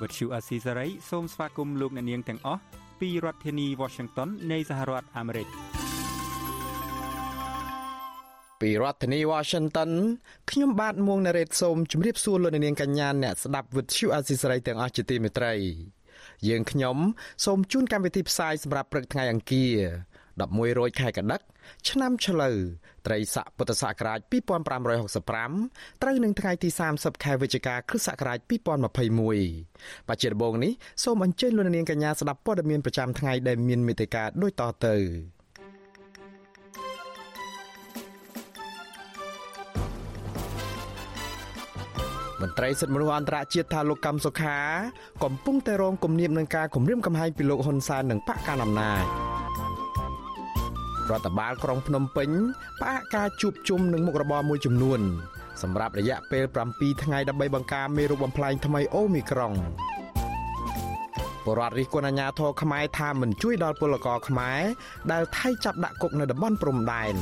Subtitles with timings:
[0.00, 2.60] វត្តឈូអាស៊ីសេរីសូមស្វាគមន៍លោកអ្នកនាងទាំងអស់
[3.00, 5.48] ពីរដ្ឋធានី Washington នៃសហរដ្ឋអាមេរិក
[8.60, 9.90] ពីរដ្ឋធានី Washington
[10.50, 15.54] ខ្ញុំបាទមួងណារ៉េតសូមជម្រាបសួរលោកអ្នកនាងកញ្ញាអ្នកស្ដាប់វិទ្យុអាស៊ីសេរីទាំងអស់ជាទីមេត្រី
[16.48, 16.96] យើងខ្ញុំ
[17.44, 19.78] សូមជូនកម្មវិធីផ្សាយសម្រាប់ព្រឹកថ្ងៃអង្គារ
[20.40, 21.40] 11រោចខែកដិក
[21.88, 22.56] ឆ្នាំឆ្លូវ
[23.06, 30.72] ត្រីស័កពុទ្ធសករាជ2565ត្រូវនឹងថ្ងៃទី30ខែវិច្ឆិកាគ្រិស្តសករាជ2021បច្ចុប្បន្ននេះ
[31.04, 34.96] សូមអញ្ជើញលោកនាងកញ្ញាស្ដាប់ព័ត៌មានប្រចាំថ្ងៃដែលមានមេត្តាដូចតទៅ
[42.42, 44.58] មន្ត្រីសិទ្ធិមនុស្សអន្តរជាតិថាលោកកម្មសុខា
[45.24, 49.29] កំពុងតែរងគំនាបនឹងការគំរាមកំហែងពីលោកហ៊ុនសែននិងបកកណ្ដាលអំណាច
[51.10, 52.30] រដ្ឋបាលក្រុងភ្នំពេញ
[52.80, 55.00] ផ្អាកការជួបជុំនឹងមុខរបរមួយចំនួន
[55.62, 56.44] សម្រាប់រយៈពេល
[56.74, 59.54] 7ថ្ងៃដើម្បីបង្ការមេរោគបំផ្លាញថ្មីអូមីក្រុង
[61.46, 64.60] បរដ្ឋរិះគន់អាញាធរខ្មែរថាមិនជួយដល់ពលករខ្មែរ
[65.12, 67.14] ដែលថៃចាប់ដាក់គុកនៅតំបន់ព្រំដែន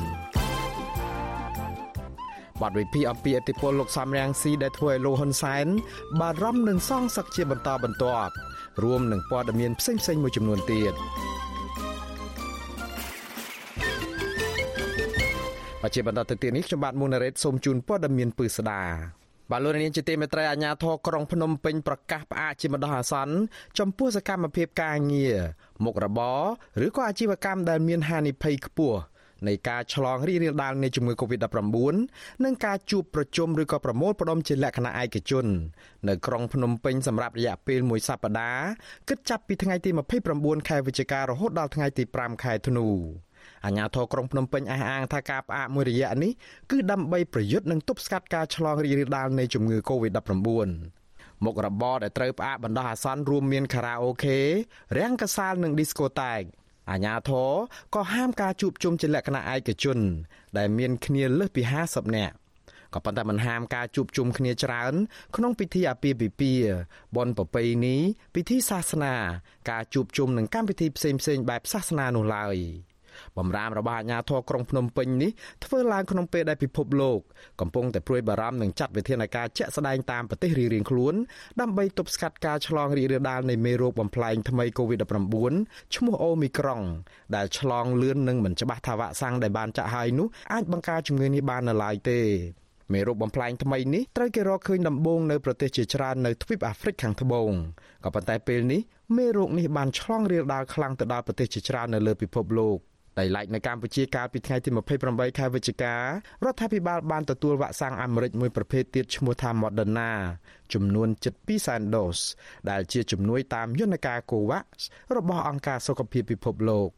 [2.60, 5.66] បាត់វិភាអំពីអធិពលលោកសំរាំងស៊ីដែលធ្វើឲ្យលោកហ៊ុនសែន
[6.20, 8.32] បារម្ភនឹងសងសឹកជាបន្តបន្ទាប់
[8.82, 10.94] រួមនឹងព័ត៌មានផ្សេងៗមួយចំនួនទៀត
[15.82, 18.82] បច្ចុប្បន្នទៅទៀតនេះខ្ញុំបាទមុនណារ៉េតសូមជូនព័ត៌មានពឺស្ដា
[19.50, 23.34] បាទលោកនាងជាទីមេត្រីអាជ្ញាធរក្រុងភ្នំពេញប្រកាសផ្អាកជាបណ្ដោះអាសន្ន
[23.78, 25.36] ចំពោះសកម្មភាពការងារ
[25.84, 26.40] មុខរបរ
[26.86, 28.98] ឬក៏អាជីវកម្មដែលមានហានិភ័យខ្ពស់
[29.46, 31.94] នៃការឆ្លងរីករាលដាលនៃជំងឺ Covid-19
[32.44, 35.46] និងការជួបប្រជុំឬក៏ប្រមូលផ្ដុំជាលក្ខណៈឯកជន
[36.08, 38.68] នៅក្រុងភ្នំពេញសម្រាប់រយៈពេលមួយសប្តាហ៍
[39.08, 39.90] គិតចាប់ពីថ្ងៃទី
[40.30, 42.88] 29ខែវិច្ឆិការហូតដល់ថ្ងៃទី5ខែធ្នូ
[43.64, 46.32] អាជ្ញាធរក្រុងភ្នំពេញអះអាងថាការផ្អាកមួយរយៈនេះ
[46.70, 50.68] គឺដើម្បីប្រយុទ្ធនឹងទប់ស្កាត់ការឆ្លងរីករាលដាលនៃជំងឺ Covid-19
[51.44, 54.38] មុខរបរដែលត្រូវផ្អាកបណ្ដោះអាសន្នរួមមានខារ៉ាអូខេ
[54.98, 56.42] រាំងកាសាលនិងឌីស្កូតេក
[56.90, 57.50] អាញាធរ
[57.94, 59.98] ក៏ហាមការជួបជុំជាលក្ខណៈឯកជន
[60.58, 62.34] ដែលមានគ្នាលើសពី50នាក់
[62.94, 64.94] ក៏ប៉ុន្តែមិនហាមការជួបជុំគ្នាច្រើន
[65.36, 66.76] ក្នុងពិធីអាពាហ៍ពិពាហ៍
[67.16, 67.96] បុណ្យប្រពៃណី
[68.34, 69.14] ពិធីសាសនា
[69.70, 72.56] ការជួបជុំនិងកម្មវិធីផ្សេងៗបែបសាសនានោះឡើយ។
[73.38, 75.30] បំរាមរបស់អាជ្ញាធរក្រុងភ្នំពេញនេះ
[75.64, 77.20] ធ្វើឡើងក្នុងពេលដែលពិភពលោក
[77.60, 81.14] កំពុងតែព្រួយបារម្ភនឹងចាត់វិធានការជាក់ស្ដែងតាមប្រទេសរៀងៗខ្លួន
[81.60, 86.82] ដើម្បីទប់ស្កាត់ការឆ្លងរីករាលដាលនៃមេរោគបំផ្លែងថ្មី COVID-19 ឈ្មោះអូមីក្រុង
[87.36, 92.20] ដែលឆ្លងលឿននិងមិនច្បាស់ថាវ៉ាក់សាំងដែលបានចាក់ហើយនោះអាចបង្ការជំងឺនេះបាននៅឡើយទេ
[92.94, 97.50] មេរោគបំផ្លាញថ្មីនេះត្រូវគេរកឃើញដំបូងនៅប្រទេសជាច្រើននៅទ្វីបអាហ្វ្រិកខាងត្បូង
[98.04, 98.80] ក៏ប៉ុន្តែពេលនេះ
[99.16, 102.78] មេរោគនេះបានឆ្លងរាលដាលខ្លាំងទៅដល់ប្រទេសជាច្រើននៅលើពិភពលោក
[103.18, 104.68] ដោយឡែកនៅកម្ពុជាកាលពីថ្ងៃទី
[105.04, 106.02] 28ខែវិច្ឆិការ
[106.44, 110.10] ដ្ឋាភិបាលបានទទួលវ៉ាក់សាំងអាមេរិកមួយប្រភេទទៀតឈ្មោះថា Moderna
[110.74, 111.08] ចំនួន
[111.38, 112.18] 7.2សែនដូស
[112.70, 114.66] ដែលជាជំនួយតាមយន្តការ COVAX
[115.16, 116.90] របស់អង្គការសុខភាពពិភពលោក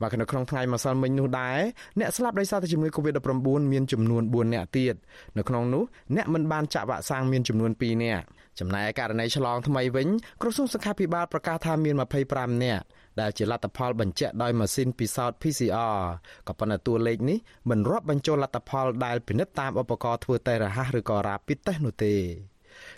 [0.00, 1.58] បាទនៅក្នុងថ្ងៃម្សិលមិញនោះដែរ
[2.00, 4.94] អ្នកស្លាប់ដោយសារតែជំងឺ Covid-19 មានចំនួន4នាក់ទៀត
[5.38, 5.82] នៅក្នុងនោះ
[6.16, 8.24] អ្នកមិនបានចាក់វ៉ាក់សាំងមានចំនួន2នាក់
[8.60, 10.08] ចំណែកករណីឆ្លងថ្មីវិញ
[10.42, 11.94] ក្រសួងសុខាភិបាលប្រកាសថាមាន
[12.28, 12.84] 25នាក់
[13.20, 15.98] ដែលជាលទ្ធផលបញ្ជាក់ដោយម៉ាស៊ីនពិសោធន៍ PCR
[16.48, 17.38] ក៏ប៉ុន្តែតួលេខនេះ
[17.70, 22.14] មិនរាប់បញ្ចូលលទ្ធផលដែលពិនិត្យតាមឧបករណ៍ធ្វើតេស្តរហ័សឬក៏ Rapid Test នោះទេ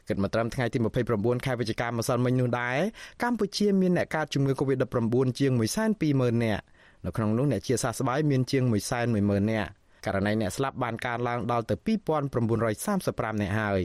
[0.08, 0.78] គិតមកត្រឹមថ្ងៃទី
[1.12, 2.76] 29ខែវិច្ឆិកាម្សិលមិញនោះដែរ
[3.22, 5.52] កម្ពុជាមានអ្នកកើតជំងឺ Covid-19 ជាង
[5.98, 6.64] 120,000នាក់
[7.04, 9.70] នៅក្នុងនោះអ្នកជាសះស្បើយមានជាង110,000នាក់
[10.06, 13.82] ករណីអ្នកស្លាប់បានកើនឡើងដល់ទៅ2935នាក់ហើយ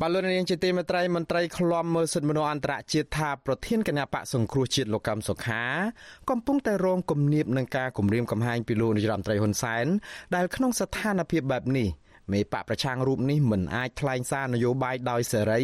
[0.00, 5.62] បាទលោកនាងជាទីមេត្រីមន្ត្រីឃ្លាំមើលសិទ្ធិមនុស្សអន្តរជាតិថាប្រធានគណៈបកសង្គ្រោះជាតិលោកកម្មសុខា
[6.30, 9.86] កំពុងតែរងគំនាបនឹងការគំរាមកំហែងពីលោកនាយរដ្ឋមន្ត្រីហ៊ុនសែន
[10.34, 11.88] ដែលក្នុងស្ថានភាពបែបនេះ
[12.32, 15.62] មេបកប្រឆាំងរូបនេះមិនអាចថ្លែងសារនយោបាយដោយសេរី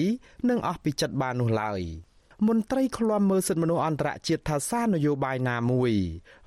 [0.49, 1.81] និងអស់ពីចិត្តបាននោះឡើយ។
[2.45, 5.93] មន្ត្រីឃ្លាំមើលសិទ្ធិមនុស្សអន្តរជាតិថាសារនយោបាយណាមួយ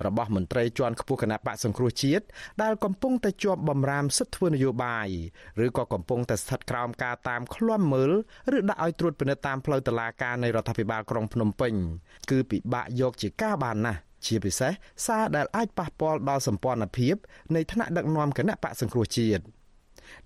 [0.06, 2.24] របស់មន្ត្រីជាន់ខ្ពស់គណៈបកសង្គ្រោះជាតិ
[2.62, 5.08] ដែលកំពុងតែជាប់បំរាមសិទ្ធិធ្វើនយោបាយ
[5.64, 8.10] ឬក៏កំពុងតែស្ថិតក្រោមការតាមឃ្លាំមើល
[8.56, 11.74] ឬដាក់ឲ្យត្រួតពិនិត្យតាមផ្លូវតុលាការនៃរដ្ឋាភិបាលក្រុងភ្នំពេញ
[12.30, 14.72] គឺពិបាកយកជាការបានណាស់ជាពិសេស
[15.06, 17.16] សារដែលអាចប៉ះពាល់ដល់សម្ព័ន្ធភាព
[17.54, 19.42] នៃថ្នាក់ដឹកនាំគណៈបកសង្គ្រោះជាតិ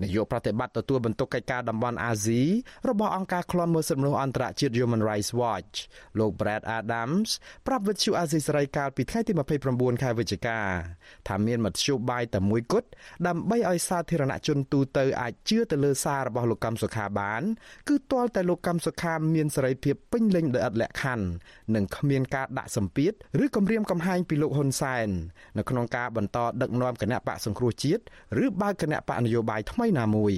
[0.02, 2.42] នាយកប្រតិបត្តិទទួលបន្ទុកកិច្ចការតំបន់អាស៊ី
[2.88, 5.74] របស់អង្គការឃ្លាំមើលសិទ្ធិមនុស្សអន្តរជាតិ Human Rights Watch
[6.18, 7.28] លោក Brad Adams
[7.66, 9.32] ប្រាប់វិទ្យុអាស៊ីសេរីកាលពីថ្ងៃទី
[9.68, 10.58] 29ខែវិច្ឆិកា
[11.28, 12.88] ថាមានមធ្យោបាយតែមួយគត់
[13.26, 17.42] ដើម្បីឲ្យសាធារណជនទូទៅអាចជឿទៅលើសាររបស់លោកកម្មសុខាបាន
[17.88, 21.26] គឺទាល់តែលោកកម្មសុខាមានសេរីភាពពេញលេញដោយឥតលក្ខខណ្ឌ
[21.74, 23.12] និងគ្មានការដាក់សម្ពាធ
[23.44, 25.08] ឬគំរាមកំហែងពីលោកហ៊ុនសែន
[25.58, 28.02] នៅក្នុងការបន្តដឹកនាំគណៈបកសង្គ្រោះជាតិ
[28.44, 30.34] ឬបើកគណៈបកនយោបាយថ្មីណាមួយ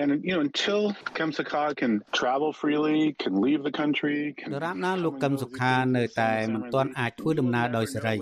[0.00, 0.80] And you know until
[1.16, 8.16] Kem Sokha can travel freely, can leave the country, can ដរាបណាលោកកឹមសុខានៅតែមិនទាន់អាចធ្វើដំណើរដោយសេរី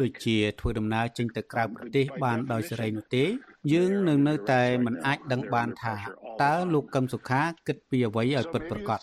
[0.00, 3.24] ដូចជាធ្វើដំណើរចេញទៅក្រៅប្រទេសបានដោយសេរីនោះទេ
[3.72, 5.96] យើងនៅនៅតែមិនអាចដឹងបានថា
[6.42, 9.00] តើលោកកឹមសុខាគិតពីអ្វីឲ្យពិតប្រាកដ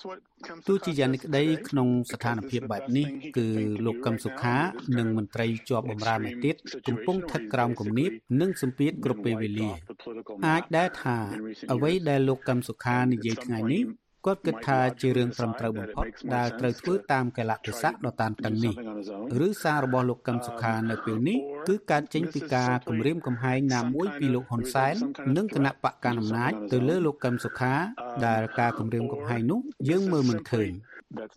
[0.67, 3.07] ទោះជាយ៉ាងនេះក្តីក្នុងស្ថានភាពបែបនេះ
[3.37, 3.47] គឺ
[3.85, 4.55] លោកកឹមសុខា
[4.97, 6.55] និងមន្ត្រីជាប់បម្រើឯទៀត
[6.87, 8.11] កំពុងស្ថិតក្រោមគំនាប
[8.41, 9.69] និងសម្ពាធគ្រប់ពេលវេលា
[10.47, 11.17] អាចដែរថា
[11.73, 13.83] អ្វីដែលលោកកឹមសុខានិយាយថ្ងៃនេះ
[14.25, 16.05] គាត់គិតថាជារឿងត្រឹមត្រូវបំផុត
[16.35, 18.75] ដែលត្រូវធ្វើតាមកលៈទេសៈដ៏តានតឹងនេះ
[19.47, 21.37] ឬសាររបស់លោកកឹមសុខានៅពេលនេះ
[21.67, 24.95] គឺកើតចេញពីការគម្រាមកំហែងណាមួយពីលោកហ៊ុនសែន
[25.37, 27.73] និងគណៈបកកណ្ដាលអំណាចទៅលើលោកកឹមសុខា
[28.25, 29.59] ដែលការគម្រាមកំហែងនោះ
[29.89, 30.71] យើងមើលមិនឃើញ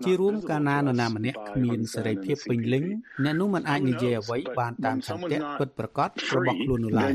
[0.05, 2.85] ជារួមកាលណានរណាម្នាក់គ្មានសេរីភាពពេញលេញ
[3.25, 7.13] អ្នកនោះមិនអាចនិយាយអ្វីបានតាមឆន្ទៈពិតប្រាកដរបស់ខ្លួននោះឡើយ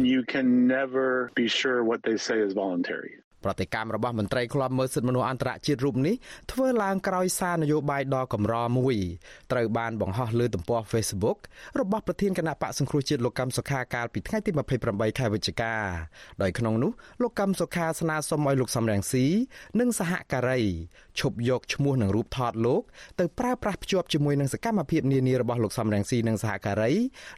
[3.44, 6.16] then you can never be sure what they say is voluntary ប្រតិកម្មរបស់មន្ត្រីឃ្លាំមើលសិទ្ធិមនុស្សអន្តរជាតិរូបនេះ
[6.52, 8.96] ធ្វើឡើងក្រោយសារនយោបាយដ៏កម្រមួយ
[9.52, 11.38] ត្រូវបានបង្ហោះលើទំព័រ Facebook
[11.80, 14.52] របស់ប្រធានគណៈបកសង្គ្រោះជាតិលោកកម្មសុខាកាលពីថ្ងៃទី
[14.86, 15.76] 28ខែវិច្ឆិកា
[16.42, 16.92] ដោយក្នុងនោះ
[17.22, 19.26] លោកកម្មសុខាស្នើសុំឲ្យលោកសំរងស៊ី
[19.80, 20.62] និងសហការី
[21.20, 22.82] ឈប់យកឈ្មោះនិងរូបថតលោក
[23.20, 26.92] ទៅប្រើប្រាស់ភ្ជាប់ជាមួយនឹងសកម្មភាពនានារបស់លោកសំរងស៊ីនិងសហការី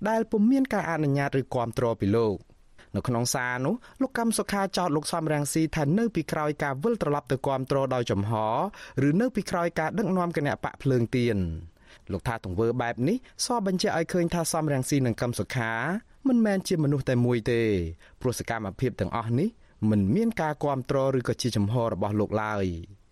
[0.09, 2.37] ដែលពុំមានការអនុញ្ញាតឬគាំទ្រពីលោក។
[2.95, 8.31] នៅក្នុងសារនោះលោកកម្មសុខាចោទលោកសំរងស៊ីថានៅពីក្រោយការវិលត្រឡប់ទៅគាំទ្រដោយចំហ
[9.07, 11.37] ឬនៅពីក្រោយការដឹកនាំគណៈបកភ្លើងទៀន
[12.11, 15.71] លោកថាទង្វើបែបនេះសបញ្ជាក់ឲ្យឃើញថាសំរងស៊ីនិងកម្មសុខា
[16.27, 17.61] មិនមែនជាមនុស្សតែមួយទេ
[18.21, 19.49] ព្រោះសកម្មភាពទាំងអស់នេះ
[19.89, 22.65] មិនមានការគាំទ្រឬក៏ជាចំហរបស់លោកឡើយ។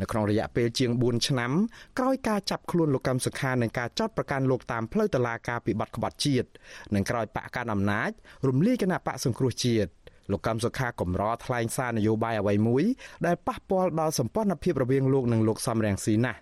[0.00, 1.52] នៅក្នុងរយៈពេលជាង4ឆ្នាំ
[1.98, 6.48] ក្រោយការចាប់ខ្លួនលោកកម្មសុខានិងការចោទប្រកាន់លោកតាមផ្លូវតុលាការពីបទក្បត់ជាតិ
[6.94, 8.10] និងក្រោយបកកាន់អំណាច
[8.48, 9.90] រំលាយគណៈបកសង្គ្រោះជាតិ
[10.30, 12.84] លោកកម្មសុខាកម្រថ្លែងសារនយោបាយអ្វីមួយ
[13.26, 16.40] ដែលប៉ះពាល់ដល់សម្ព័ន្ធភាពរវាងលោកនិងលោកសំរងស៊ីណាស់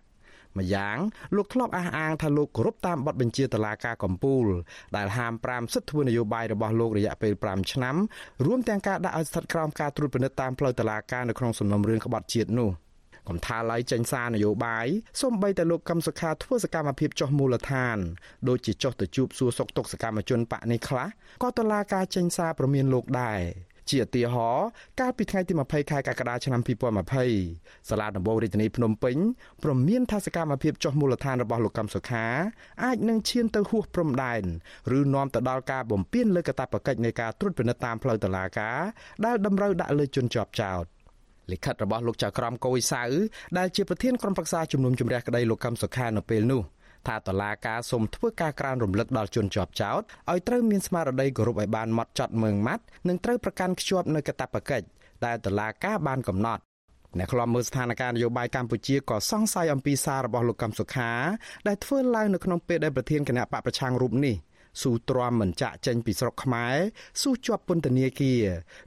[0.58, 0.98] ម្យ៉ាង
[1.36, 4.46] លោកធ្លាប់អះអាងថាលោកគោរពតាមបទបញ្ជាតុលាការកំពូល
[4.96, 7.96] ដែលហាម5សិទ្ធិធ្វើនយោបាយរបស់លោករយៈពេល5ឆ្នាំ
[8.46, 12.70] រួមទាំងការដាក់ឲ្យស្ថិតក្រោមការត្រួតពិនិត្យតាមផ្លូវតុលាការនៅក្នុងសំណុំរឿងក្បត់ជាតិនោះ។
[13.28, 14.86] កំថាឡៃចេញសារនយោបាយ
[15.20, 17.98] សូម្បីតែលោកកឹមសុខាធ្វើសកម្មភាពចុះមូលដ្ឋាន
[18.48, 21.08] ដូចជាចុះទៅជួបសួរសុខទុក្ខសកម្មជនបកនេះខ្លះ
[21.42, 23.40] ក៏តឡាការចេញសារព្រមានលោកដែរ
[23.90, 24.66] ជាឧទាហរណ៍
[25.00, 26.60] កាលពីថ្ងៃទី20ខែកក្កដាឆ្នាំ
[27.24, 29.16] 2020សាលាដំបងរាជធានីភ្នំពេញ
[29.62, 32.26] ព្រមានថាសកម្មភាពចុះមូលដ្ឋានរបស់លោកកឹមសុខា
[32.84, 34.42] អាចនឹងឈានទៅហួសព្រំដែន
[34.98, 38.78] ឬនាំទៅដល់ការបំពានលើកាតព្វកិច្ចនៃការត្រួតពិនិត្យតាមផ្លូវតុលាការ
[39.24, 40.84] ដែលតម្រូវដាក់លើជនជាប់ចោត
[41.50, 43.02] លិខិតរបស់លោកចៅក្រមកុយសៅ
[43.58, 46.62] ដែលជាប្រធានក្រុមប្រឹក្សាជំនុំជម្រះក្តីលោកកឹមសុខានៅពេលនោះ
[47.08, 54.86] ថាតឡាការសូមធ្វើការក្រានរំលឹកដល់ជនជាប់ចោតឲ្យត្រូវមានស្មារតីគោរពឲ្យបានម៉ត់ចត់មើងម៉ាត់និងត្រូវប្រកាន់ខ្ជាប់នៅកាតព្វកិច្ច
[55.24, 56.62] ដែលតឡាការបានកំណត់
[57.18, 61.10] អ្នកខ្លំមើលស្ថានភាពនយោបាយកម្ពុជាក៏សង្ស័យអំពីសាររបស់លោកកឹមសុខា
[61.68, 64.36] ដែលធ្វើឡើងនៅក្នុងពេលដែលប្រធានគណៈបកប្រឆាំងរូបនេះ
[64.80, 66.76] ស៊ូទ្រាំមិនចាក់ចេញពីស្រុកខ្មែរ
[67.20, 68.44] ស៊ូជាប់ពន្ធនាគារ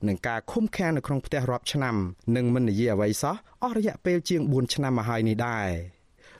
[0.07, 1.95] នឹងការឃុំឃាំងនៅក្នុងផ្ទះរាប់ឆ្នាំ
[2.35, 5.69] និងមិននិយាយអ្វីសោះអស់រយៈពេលជាង4ឆ្នាំមកហើយនេះដែរ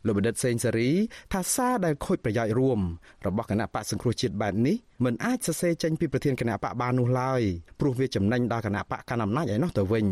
[0.06, 0.90] លោកបណ្ឌិតសេងសេរី
[1.34, 2.80] ថាសារដែលខូចប្រយោជន៍រួម
[3.26, 4.76] របស់គណៈបកសង្គ្រោះជាតិបែបនេះ
[5.06, 7.42] មិនអាចសរសេរចេញពីប្រធានគណៈបកបាននោះឡើយ
[7.80, 10.06] ព្រោះវាចំណេញដល់គណៈបកកណ្ដាលអំណាចឯនោះទៅវិញ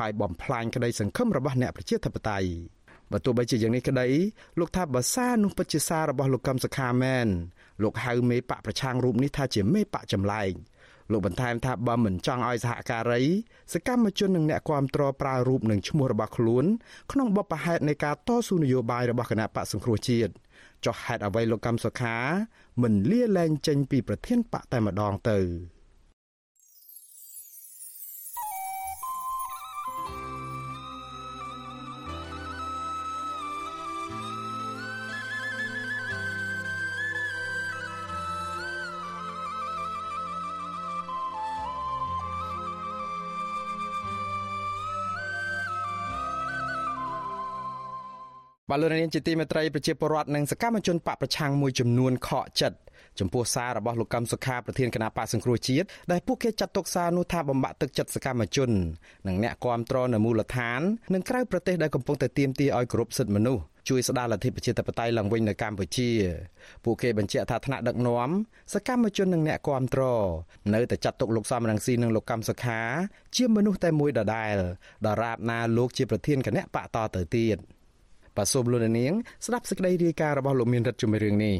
[0.00, 2.48] ហើយបំផ្លាញក្តីសង្ឃឹមរបស់អ្នកប្រជាធិបតេយ្យ
[3.12, 4.08] បើទោះបីជាយ៉ាងនេះក្តី
[4.58, 7.28] លោកថាបើសារនោះពិតជាសាររបស់លោកកឹមសុខាមែន
[7.82, 10.52] លោកហៅមេបកប្រឆាំងរូបនេះថាជាមេបកចម្លែក
[11.10, 13.22] លោកបន្ថែមថាបើមិនចង់ឲ្យសហការី
[13.72, 16.64] សកម្មជននិងអ្នកគាំទ្រប្រើរូបនិងឈ្មោះរបស់ខ្លួន
[17.12, 20.32] ក្នុងបបផហេតុនៃការតស៊ូនយោបាយរបស់គណៈបកសង្គ្រោះជាតិ
[20.84, 22.16] ចុះហេតុអ្វីលោកកម្មសុខា
[22.82, 25.38] មិនលាលែងចេញពីប្រធានបកតែម្ដងទៅ
[48.70, 52.78] បាទលោកនាងជាទីមេត្រីប្រជាពលរដ្ឋនិងសកម្មជនបកប្រឆាំងមួយចំនួនខកចិត្ត
[53.20, 58.70] ចំពោះសាររបស់លោកកឹមសុខាប្រធានគណៈបកសង្គ្រោះជាតិដែលពួកគេចាត់ទុកសារនោះថាបំបាក់ទឹកចិត្តសកម្មជន
[59.28, 60.80] និងអ្នកគាំទ្រនៅមូលដ្ឋាន
[61.14, 66.10] និងក្រៅប្រទេសដែលកំពុងតែទាមទារឲ្យគោរពសិទ្ធិមនុស្សជួយស្ដារលទ្ធិប្រជាធិបតេយ្យឡើងវិញនៅកម្ពុជា
[66.84, 68.30] ពួកគេបញ្ជាក់ថាថ្នាក់ដឹកនាំ
[68.74, 70.02] សកម្មជននិងអ្នកគាំទ្រ
[70.74, 72.80] នៅតែចាត់ទុកលោកសំរងស៊ីនិងលោកកម្មសុខា
[73.36, 74.54] ជាមនុស្សតែមួយដដែល
[75.06, 77.58] ដរាបណាលោកជាប្រធានគណៈបកតទៅទៀត
[78.38, 79.12] បាទសូមលោកនាង
[79.46, 81.56] ស្ដាប់សេចក្តីរាយការណ៍របស់លោកមានរិទ្ធជំរឿននេះ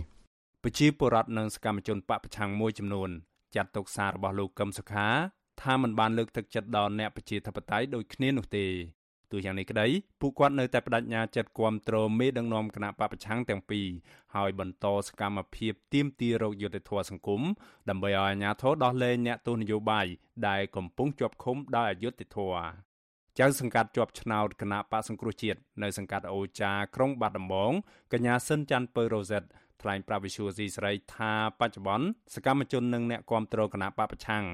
[0.62, 3.10] ប្រជាពលរដ្ឋនិងសកម្មជនបកប្រឆាំងមួយចំនួន
[3.56, 5.08] ចាត់ទុកសាររបស់លោកកឹមសុខា
[5.62, 8.66] ថាมันបានលើកទឹកចិត្តដល់អ្នកប្រជាធិបតេយ្យដូចគ្នានោះទេ
[9.30, 9.86] ទោះយ៉ាងនេះក្តី
[10.20, 13.86] ពួកគាត់នៅតែបដិញ្ញាចិត្តគាំទ្រមេដឹកនាំគណៈបពប្រឆាំងទាំងពីរ
[14.34, 17.42] ហើយបន្តសកម្មភាពទាមទាររោគយុត្តិធម៌សង្គម
[17.88, 20.06] ដើម្បីឲ្យអាជ្ញាធរដោះលែងអ្នកទោសនយោបាយ
[20.48, 22.87] ដែលកំពុងជាប់ឃុំដោយអយុត្តិធម៌
[23.38, 27.72] ចៅសង្កាត់ជាប់ឆ្នោតគណៈបកសង្គ្រោះជាតិនៅសង្កាត់អូចាក្រុងបាត់ដំបង
[28.12, 29.44] កញ្ញាសិនច័ន្ទពៅរ៉ូសិត
[29.82, 34.44] ថ្លែងប្រាប់វិសុយស៊ីស្រីថាបច្ចុប្បន្នសកម្មជននិងអ្នកគាំទ្រគណៈបពប្រឆាំង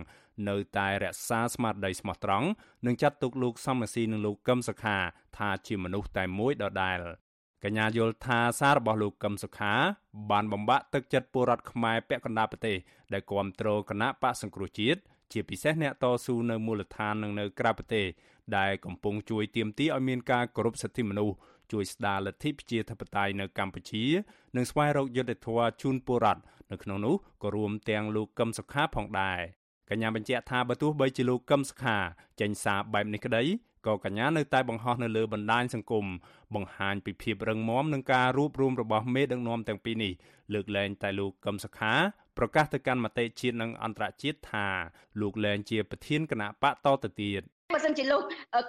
[0.49, 2.49] នៅតែរក្សាស្មារតីស្មោះត្រង់
[2.87, 4.97] និងចាត់ទុកលោកសំរងស៊ីនិងលោកកឹមសុខា
[5.39, 6.99] ថាជាមនុស្សតែមួយដដែល
[7.65, 9.73] កញ្ញាយល់ថាសាររបស់លោកកឹមសុខា
[10.31, 12.77] បានបំបាក់ទឹកចិត្តពលរដ្ឋខ្មែរពាក់កណ្ដាលប្រទេស
[13.13, 15.01] ដែលគាំទ្រគណៈបកសង្គ្រោះជាតិ
[15.33, 18.07] ជាពិសេសអ្នកតស៊ូនៅមូលដ្ឋាននិងនៅក្រៅប្រទេស
[18.59, 21.37] ដែលកំពុងជួយទាមទារឲ្យមានការគោរពសិទ្ធិមនុស្ស
[21.73, 24.05] ជួយស្ដារលទ្ធិប្រជាធិបតេយ្យនៅកម្ពុជា
[24.57, 29.41] និងស្វែងរកយុត្តិធម៌ជូនពលរដ្ឋនៅក្នុងនោះក៏រួមទាំងលោកកឹមសុខាផងដែរ
[29.91, 31.97] កញ្ញាបញ្ជាក់ថាបើទោះបីជាលោកកឹមសុខា
[32.41, 33.45] ចេញសារបែបនេះក្តី
[33.87, 36.07] ក៏កញ្ញានៅតែបង្ហោះនៅលើបណ្ដាញសង្គម
[36.55, 40.13] បង្ហាញពីភាពរឹងមាំនឹងការរួបរวมរបស់មេដឹកនាំទាំងពីរនេះ
[40.55, 41.95] លើកលែងតែលោកកឹមសុខា
[42.39, 44.67] ប្រកាសទៅកាន់មតិជាតិនិងអន្តរជាតិថា
[45.21, 47.43] លោកលែងជាប្រធានគណៈបកតទៅទៀត
[47.75, 48.23] បើសិនជាលោក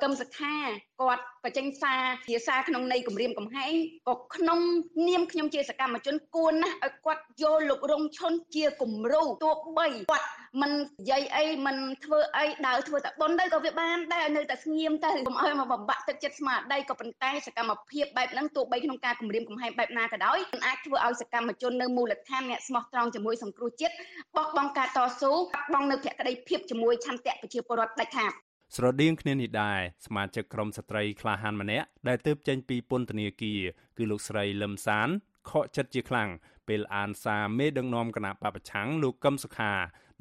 [0.03, 0.55] កឹមសុខា
[1.01, 3.73] គាត់បញ្ចេញសារភាសាក្នុងន័យគម្រាមកំហែង
[4.07, 4.59] ក៏ក្នុង
[5.07, 10.27] នាមខ្ញុំជាសកម្មជនគួរណាស់ឲ្យគាត់យកលោករងឈុនជាគំរូទោះបីគាត់
[10.61, 23.93] មិននិយាយអីមិនធ្វើអីដើរធ្វើតែប៉ុនទៅក៏វាបានដែរនៅតែស្ងៀមទៅកុំឲ្យមកបំបាក់ទឹកចិត្តស្មារតីក៏ប៉ុន្តែសកម្មភាពបែបហ្នឹងទោះបីក្នុងការគម្រាមកំហែងបែបណាក៏ដោយមិនអាចធ្វើឲ្យសកម្មជននៅមូលដ្ឋានអ្នកស្មោះត្រង់ជាមួយសង្គ្រោះជាតិ
[24.35, 28.33] បោះបង់ការតស៊ូបាត់បង់នៅភក្តីភាពជាមួយឆន្ទៈប្រជាពលរដ្ឋដាច់ខាត
[28.77, 33.61] ស្រដៀងគ្នានេះដែរសមាជិកក្រុមស្ត្រីក្លាហានម្នាក់ដែលទើបចេញពីពន្ធនាគារ
[33.97, 35.09] គឺលោកស្រីលឹមសាន
[35.49, 36.29] ខកចិត្តជាខ្លាំង
[36.67, 39.73] ពេលអានសារមេដឹកនាំគណៈបពប្រឆាំងលោកកឹមសុខា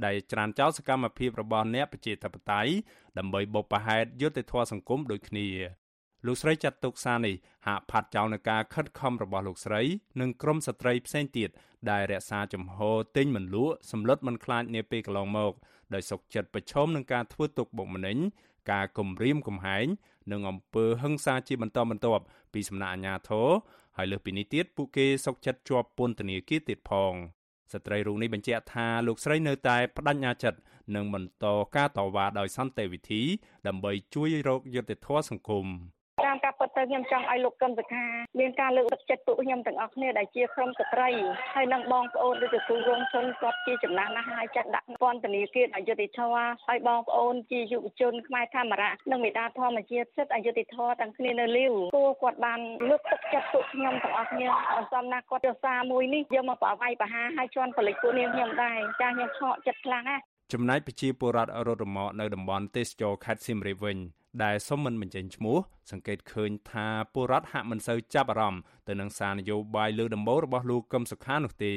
[0.05, 2.73] ដែលច្រានចោលសកម្មភាពរបស់អ្នកប្រជាធិបតេយ្យ
[3.19, 5.49] ដើម្បីបុព្វហេតុយុត្តិធម៌សង្គមដូចគ្នា
[6.27, 7.35] លោកស្រីចាត់ទុកសារនេះ
[7.67, 9.83] ហាក់ផាត់ចោលនឹងការខិតខំរបស់លោកស្រី
[10.21, 11.51] និងក្រុមស្ត្រីផ្សេងទៀត
[11.91, 12.77] ដែលរក្សាចំហ
[13.17, 15.55] ទិញមិនលក់សម្លុតមិនខ្លាចនាពេលកន្លងមក
[15.95, 18.19] ដោយសុកចិត្តប្រឈមនឹងការធ្វើទុកបុកម្នេញ
[18.73, 19.87] ការគំរាមកំហែង
[20.33, 23.49] និងអំពើហិង្សាជាបន្តបន្ទាប់ពីសំណាក់អាជ្ញាធរ
[23.97, 27.13] ហើយលើសពីនេះទៀតពួកគេសុកចិត្តជាប់ពន្ធនាគារទៀតផង
[27.73, 30.59] ស្ត្រីរូបនេះបញ្ជាក់ថាលោកស្រីនៅតែបដិញ្ញាចិត្ត
[30.95, 33.23] នឹងបន្តការតវ៉ាដោយសន្តិវិធី
[33.67, 35.94] ដើម្បីជួយរកយុត្តិធម៌សង្គមតាមការពិត
[36.77, 38.05] ទៅខ្ញុំចង់ឲ្យលោកកឹមសុខា
[38.41, 41.09] មានការលើកទឹកចិត្តពួកខ្ញុំទាំងអស់គ្នាដែលជាក្រុមស្ត្រី
[41.55, 63.99] ហើយនិងបងប្អូនដូចជាគ្រូរងជនគាត់ជាចំណាស់ណាស់ហើយចាត់ដាក់ពន្ធនាគារអយុធធម៌ហើយបងប្អូនជាយុវជនខ្មែរធម្មរៈនិងមេដាធម្មជាតិសិទ្ធិអយុធធម៌ទាំងគ្នានៅលាវគួរគាត់បានលើកទឹកចិត្តពួកខ្ញុំទាំងអស់គ្នាអសំណាគាត់យកសារមួយនេះយកមកប្រវាយបហាឲ្យជន់ពលិចពួកនាងខ្ញុំដែរចាខ្ញុំឆក់ចិត្តខ្លាំងណាស់ចំណែកប្រជាពលរដ្ឋរត់រមាក់នៅតំបន់ទេសចរខេត្តសៀមរាបវិញ
[64.43, 65.57] ដែលសុំមិនបញ្ចេញឈ្មោះ
[65.91, 71.73] សង្កេតឃើញថាពលរដ្ឋហាក់មិនសូវចាប់អារម្មណ៍ទៅនឹងសារនយោបាយលើដំបូលរបស់លោកកឹមសុខានោះទេ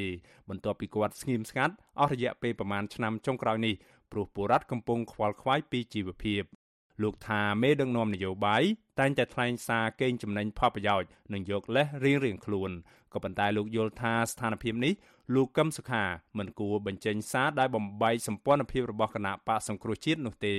[0.50, 3.76] បន្ទាប់ពីគាត់ស្ងៀមស្ងាត់អស់រយៈពេលប្រមាណឆ្នាំចុងក្រោយនេះ
[4.12, 6.44] ព្រោះពលរដ្ឋកំពុងខ្វល់ខ្វាយពីជីវភាព
[7.04, 8.64] លោកថាមេដឹកនាំនយោបាយ
[9.00, 12.72] តែងតែថ្លែងសារកេងចំណេញផលប្រយោជន៍និងយកលេសរៀងរៀងខ្លួន
[13.14, 14.94] ក៏ប៉ុន្តែលោកយល់ថាស្ថានភាពនេះ
[15.36, 16.04] លោកកឹមសុខា
[16.38, 20.56] មិនគួរបញ្ចេញសារដែលបំបីសម្ព័ន្ធភាពរបស់គណៈបកសង្គ្រោះជាតិនោះទេ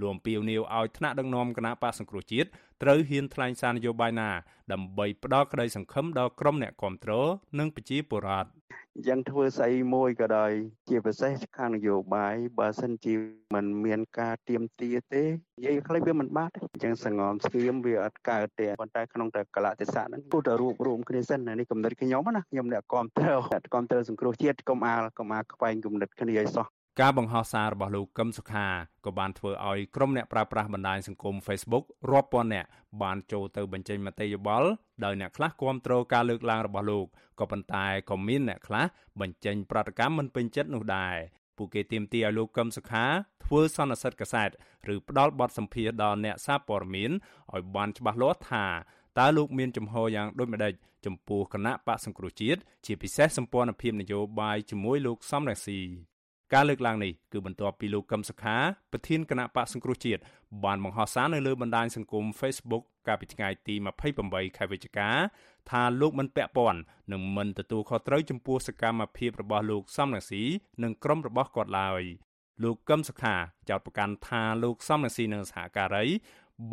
[0.00, 2.48] លោកអំពីវនីវឲ្យថ្នាក់ដឹកនាំគណៈបកសង្គ្រោះជាតិ
[2.82, 4.30] ត្រូវហ៊ានថ្លែងសារនយោបាយណា
[4.72, 7.12] ដើម្បីផ្ដល់ក្តីសង្ឃឹមដល់ក្រុមអ្នកគាំទ្រ
[7.58, 8.50] និងប្រជាពលរដ្ឋ
[8.96, 10.52] អញ្ចឹងធ្វើស្អីមួយក៏ដោយ
[10.88, 13.14] ជាពិសេសខាងនយោបាយបើសិនជា
[13.54, 15.22] มันមានការទៀមទាទេ
[15.58, 26.66] និយាយខ្លីវាមិនបាត់អញ្ចឹងសងំស្គៀមវាអត់កើតទេប៉ុន្តែក្នុងតែកលៈទេសៈហ្នឹងពុទ្ធរូបរួមគ្នាសិននេះគំនិតខ្ញុំណាខ្ញុំអ្នកគាំទ្រអ្នកគាំទ្រសង្គ្រោះជាតិកុំអាលកុំអាខ្វែងគំនិតគ្នាឲ្យសោះ
[27.00, 28.66] ការបង្ហោះសាររបស់លោកកឹមសុខា
[29.04, 32.68] ក៏បានធ្វើឲ្យក្រុមអ្នកប្រើប្រាស់បណ្ដាញសង្គម Facebook រាប់ពាន់នាក់
[33.02, 34.68] បានចូលទៅបញ្ចេញមតិយោបល់
[35.04, 37.06] ដោយអ្នកខ្លះគាំទ្រការលើកឡើងរបស់លោក
[37.40, 38.84] ក៏ប៉ុន្តែក៏មានអ្នកខ្លះ
[39.20, 41.16] បញ្ចេញប្រតិកម្មមិនពេញចិត្តនោះដែរ
[41.56, 43.04] ពួកគេទាមទារឲ្យលោកកឹមសុខា
[43.44, 44.50] ធ្វើសន្និសីទកាសែត
[44.94, 47.10] ឬផ្ដាល់បទសម្ភាសន៍ដល់អ្នកសារព័ត៌មាន
[47.52, 48.66] ឲ្យបានច្បាស់លាស់ថា
[49.18, 50.72] តើលោកមានចំហយ៉ាងដូចម្តេច
[51.06, 55.80] ចំពោះគណៈបកសង្គ្រោះជាតិជាពិសេសសម្ព័ន្ធភាពនយោបាយជាមួយលោកសំរងស៊ី
[56.52, 58.56] ការលើកឡើងនេះគឺបន្ទាប់ពីលោកកឹមសុខា
[58.92, 60.20] ប្រធានគណៈបកសង្គ្រោះជាតិ
[60.64, 63.74] បានបង្ហោះសារនៅលើបណ្ដាញសង្គម Facebook កាលពីថ្ងៃទី
[64.16, 65.10] 28ខែវិច្ឆិកា
[65.70, 66.80] ថាលោកមិនពាក់ព័ន្ធ
[67.12, 70.42] និងមិនទទួលខុសត្រូវចំពោះសកម្មភាពរបស់លោកសំរងស៊ី
[70.82, 72.02] និងក្រុមរបស់គាត់ឡើយ
[72.62, 73.36] លោកកឹមសុខា
[73.70, 76.04] ចោទប្រកាន់ថាលោកសំរងស៊ីនិងសហការី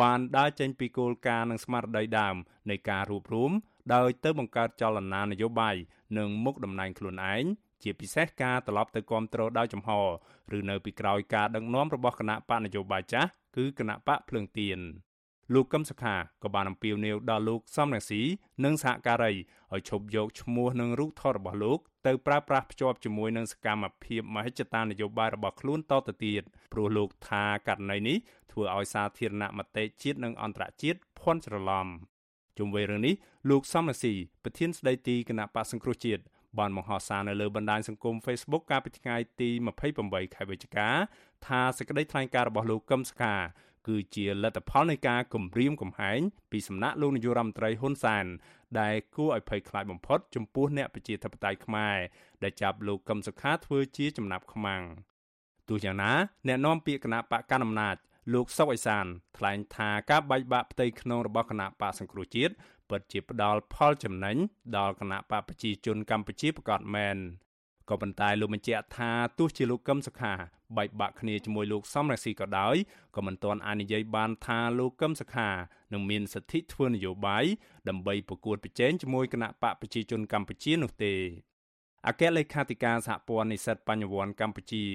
[0.02, 2.36] បានដើរចេញពីគោលការណ៍និងស្មារតីដើម
[2.70, 3.52] នៃការរួបរวม
[3.94, 5.76] ដោយទៅបង្កើតចលនានយោបាយ
[6.18, 7.44] និងមុខតំណែងខ្លួនឯង
[7.84, 9.90] ជាពិសេសការត្រឡប់ទៅគ្រប់គ្រងដោយចំហ
[10.58, 14.80] ឬនៅពីក្រោយការដឹកនាំរបស់គណៈបកនយោបាយចាស់គឺគណៈបកភ្លើងទៀន
[15.54, 18.22] លោកកឹមសុខាក៏បានអំពាវនាវដល់លោកសំរងស៊ី
[18.64, 19.32] និងសហការី
[19.74, 26.44] ឲ្យឈប់យកឈ្មោះនិងរូបថតរបស់លោកទៅប្រើប្រាស់ភ្ជាប់ជាមួយនឹងសកម្មភាពមហិច្ឆតានយោបាយរបស់ខ្លួនតទៅទៀត
[26.74, 28.18] ព្រោះលោកថាករណីនេះ
[28.52, 31.88] ធ្វើឲ្យសាធារណមតិជាតិនិងអន្តរជាតិភ័ន្តច្រឡំ
[32.58, 33.16] ជុំវិញរឿងនេះ
[33.50, 36.24] លោកសំរងស៊ីប្រធានស្ដីទីគណៈបកសង្គ្រោះជាតិ
[36.58, 39.50] បានបង្ហោះសារនៅលើបណ្ដាញសង្គម Facebook កាលពីថ្ងៃទី
[39.92, 40.90] 28ខែវិច្ឆិកា
[41.48, 43.36] ថាសេចក្តីថ្លែងការណ៍របស់លោកកឹមសុខា
[43.88, 46.20] គឺជាលទ្ធផលនៃការគម្រាមកំហែង
[46.52, 48.26] ពីសំណាក់លោកនាយករដ្ឋមន្ត្រីហ៊ុនសែន
[48.80, 51.98] ដែលគួរឲ្យភ័យខ្លាចបំផុតចំពោះអ្នកប្រជាធិបតេយ្យខ្មែរ
[52.44, 54.82] ដែលចាប់លោកកឹមសុខាធ្វើជាចំណាប់ខ្មាំង
[55.70, 56.12] ទោះយ៉ាងណា
[56.48, 57.96] អ្នកនាំពាក្យគណៈបកកណ្ដាលអំណាច
[58.34, 59.06] លោកសុកអេសាន
[59.38, 62.54] ថ្លែងថាការបែកបាក់ផ្ទៃក្នុងរបស់គណៈបកសង្គ្រោះជាតិ
[62.90, 64.38] ពិតជាផ្ដល់ផលចំណេញ
[64.78, 67.18] ដល់គណៈបកប្រជាជនកម្ពុជាប្រកាសមែន
[67.90, 70.34] ក៏ប៉ុន្តែលោកបញ្ជាក់ថាទោះជាលោកកឹមសុខា
[70.78, 72.76] បែកបាក់គ្នាជាមួយលោកសំរងស៊ីក៏ដោយ
[73.16, 75.50] ក៏មិនទាន់អាចនិយាយបានថាលោកកឹមសុខា
[75.94, 77.46] នឹងមានសិទ្ធិធ្វើនយោបាយ
[77.90, 81.14] ដើម្បីប្រកួតប្រជែងជាមួយគណៈបកប្រជាជនកម្ពុជានោះទេ
[82.08, 84.86] អគ្គលេខាធិការសហព័ន្ធនិស្សិតបញ្ញវន្តកម្ពុជា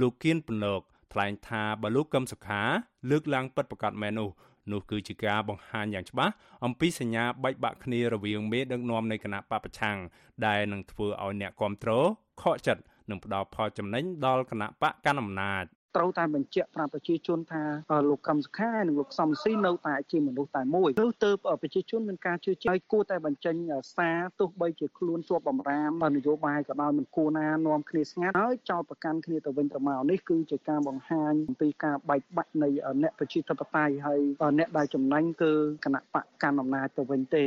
[0.00, 0.82] លោកគៀនពន្លក
[1.12, 2.62] ថ្លែងថាបើលោកកឹមសុខា
[3.10, 4.30] លើកឡើងពិតប្រាកដមែននោះ
[4.70, 6.32] នោះគឺជាការបង្ហាញយ៉ាងច្បាស់
[6.64, 9.98] អំពីសញ្ញាបែកបាក់គ្នារវាងមេដឹកនាំនៃគណៈបពប្រឆាំង
[10.46, 12.06] ដែលនឹងធ្វើឲ្យអ្នកគ្រប់គ្រង
[12.42, 15.64] ខកចិត្តនិងផ្ដល់ផលចំណេញដល់គណៈបកកណ្ដាលអំណាច
[15.96, 17.62] ត្រូវតែបញ្ជាក់ប្រាប់ប្រជាជនថា
[18.10, 21.30] លោកកឹមសុខានិងលោកសំស៊ីនៅតែជាមនុស្សតែមួយនោះទៅ
[21.62, 23.54] ប្រជាជនមានការជឿជាក់ហើយគួរតែបញ្ចេញ
[23.96, 32.68] សារទោះបីជាខ្លួនជាប់បំរាមនយោបាយក៏ដោយមិនគួរណានាំគ្នាស្ងាត់ហើយចោទប្រកាន់គ្នាទៅវិញទៅមកនេះគឺជាការបង្ហាញអំពីការបែកបាក់នៃ
[33.02, 34.20] អ្នកប្រជាធិបតេយ្យហើយ
[34.58, 35.52] អ្នកដែលចំណេញគឺ
[35.84, 37.44] គណៈបកកាន់អំណាចទៅវិញទេ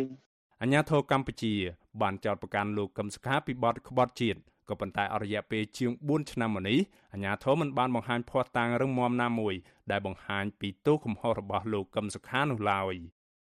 [0.61, 1.53] អញ្ញាធរកម្ពុជា
[2.01, 6.79] បានចោទប្រកាន់លោកកឹមសុខាពីបទក្បត់ជាតិ ក៏ប៉ុន្តែអរិយាពេលជាង4ឆ្នាំមកនេះ
[7.13, 9.53] អាជ្ញាធរមិនបានបង្ហាញភស្តុតាងរឹងមាំណាមួយ
[9.91, 12.95] ដែលបង្ហាញពីទោសកំហុសរបស់លោកកឹមសុខានោះឡើយ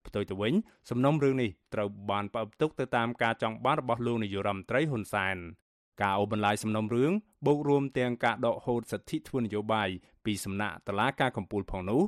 [0.07, 0.53] ផ្ទុយទៅវិញ
[0.89, 5.37] សំណុំរឿងនេះត្រូវបានបើកទុកទៅតាមការចង់បានរបស់លោកនាយរដ្ឋមន្ត្រីហ៊ុនសែន
[6.01, 7.11] ការអូបន្លាយសំណុំរឿង
[7.45, 9.89] បូករួមទាំងការដកហូតសិទ្ធិធ្វើនយោបាយ
[10.25, 12.01] ពីសំណាក់តឡាការកម្ពុជាផងនោះ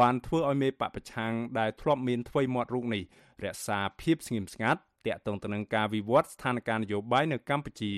[0.00, 3.02] បានធ្វើឲ្យមេបពប្រឆាំងដែលធ្លាប់មានធ្វើមាត់រូបនេះ
[3.44, 7.92] រក្សាភាពស្ងៀមស្ងាត់តាក់ទងទៅនឹងការវិវត្តស្ថានភាពនយោបាយនៅកម្ពុជា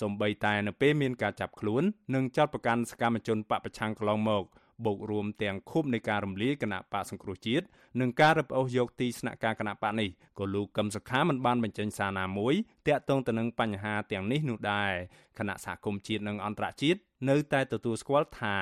[0.00, 1.82] សំបីតែនៅពេលមានការចាប់ខ្លួន
[2.14, 4.44] និងចាត់ប្រកាន់សកម្មជនបពប្រឆាំងកន្លងមក
[4.84, 7.64] បូករួមទាំងខុបនៃការរំលាយគណៈបកសង្គ្រោះជាតិ
[8.00, 12.54] និងការរឹបអូសយកទីស្នាក់ការគណៈបកនេះក៏លោកកឹមសុខាមិនបានបញ្ចេញសារណាមួយ
[12.88, 14.92] តាក់ទងទៅនឹងបញ្ហាទាំងនេះនោះដែរ
[15.38, 18.56] គណៈសហគមន៍ជាតិនិងអន្តរជាតិនៅតែទទួលស្គាល់ថា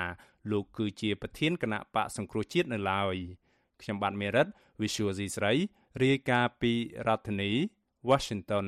[0.50, 3.16] លោកគឺជាប្រធានគណៈបកសង្គ្រោះជាតិនៅឡើយ
[3.82, 4.46] ខ្ញុំបាទមេរិត
[4.80, 5.52] Visual C ស្រី
[6.02, 6.72] រាយការណ៍ពី
[7.06, 7.50] រដ្ឋធានី
[8.08, 8.66] Washington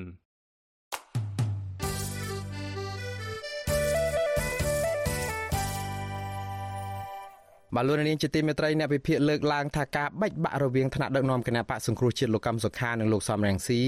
[7.76, 13.80] បាទលោកនាងជាទីមេត្រីអ្នកវិភាគលើកឡើងថាការបែកបាក់រវាងថ្នាក់ដឹកនាំគណៈបកសង្គ្រោះជាតិលោកកម្មសុខានិងលោកសំរងស៊ី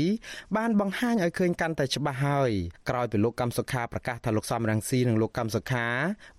[0.56, 2.50] បានបង្ហាញឲ្យឃើញកាន់តែច្បាស់ហើយ
[2.88, 5.86] ក្រោយពីលោកកម្មសុខាប្រកាសថាលោកសំរងស៊ីនិងលោកកម្មសុខា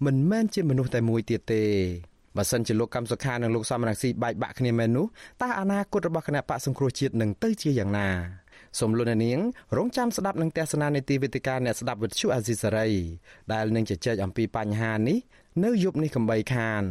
[0.06, 1.66] មិនមែនជាមនុស្សតែមួយទៀតទេ
[2.38, 5.06] បើសិនជាលោកកម្មសុខានិងលោកសំរងស៊ីបែកបាក់គ្នាមែននោះ
[5.42, 8.10] តើអនាគតរបស់គណៈបកសង្គ្រោះជាតិនឹងទៅជាយ៉ាងណា
[8.80, 9.40] សូមលោកនាង
[9.78, 12.90] រងចាំស្ដាប់នឹងទស្សនានីតិវិទ្យាអ្នកស្ដាប់វិទ្យុអាស៊ីសេរី
[13.54, 15.18] ដែលនឹងជជែកអំពីបញ្ហានេះ
[15.64, 16.84] នៅយប់នេះកំបីខាន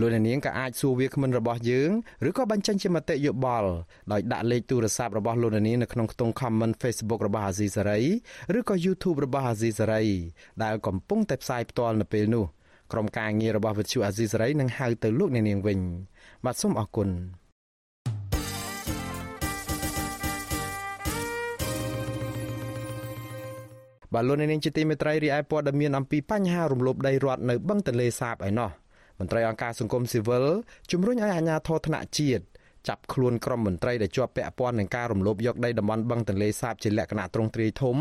[0.00, 1.90] លោកអ្នកនាងក៏អាចសួរវាគ្មិនរបស់យើង
[2.28, 3.70] ឬក៏បញ្ចេញជាមតិយោបល់
[4.12, 8.00] ដោយដាក់លេខទូរស័ព្ទរបស់លោកអ្នកនាងនៅក្នុងខ្ទង់ comment Facebook របស់អាស៊ីសេរី
[8.58, 10.04] ឬក៏ YouTube របស់អាស៊ីសេរី
[10.64, 12.44] ដែលកំពុងតែផ្សាយផ្ទាល់នៅពេលនេះ
[12.92, 15.78] ក្រុមការងាររបស់វិទ្យុអាស៊ីសេរីនឹងហៅទៅលោកអ្នកនាងវិញ
[16.44, 17.08] បាទសូមអរគុណ
[24.14, 28.70] បាទលោកនាងជាទីមេត្រីរីឯព័ត៌មានអំពីបញ្ហារំលោភដីរដ្ឋនៅបឹងទន្លេសាបឯណោះ
[29.20, 30.46] មន្ត្រីអង្គការសង្គមស៊ីវិល
[30.90, 32.44] ជំរុញឲ្យអាជ្ញាធរថ្នាក់ជាតិ
[32.88, 37.96] ចាប់ខ្លួនក្រុមមន្ត្រីដែលជាប់ពាក់ព័ន្ធនឹងការរំលោភយកដីតំបន់បឹងទន្លេសាបជាលក្ខណៈទ្រង់ទ្រាយធំ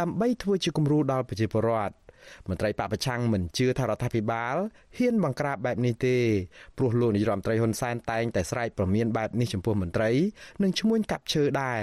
[0.00, 1.94] ដើម្បីធ្វើជាគំរូដល់ប្រជាពលរដ្ឋ
[2.48, 4.56] មន្ត្រីបពប្រឆាំងមិនជឿថារដ្ឋាភិបាល
[4.96, 6.16] ហ៊ានបង្ក្រាបបែបនេះទេ
[6.78, 10.10] ព្រោះលោកនាយរដ្ឋមន្ត្រីហ៊ុនសែនតែងតែស្រែកប្រមានបែបនេះចំពោះមន្ត្រី
[10.62, 11.80] និងឈ្មួញកាប់ឈើដែរ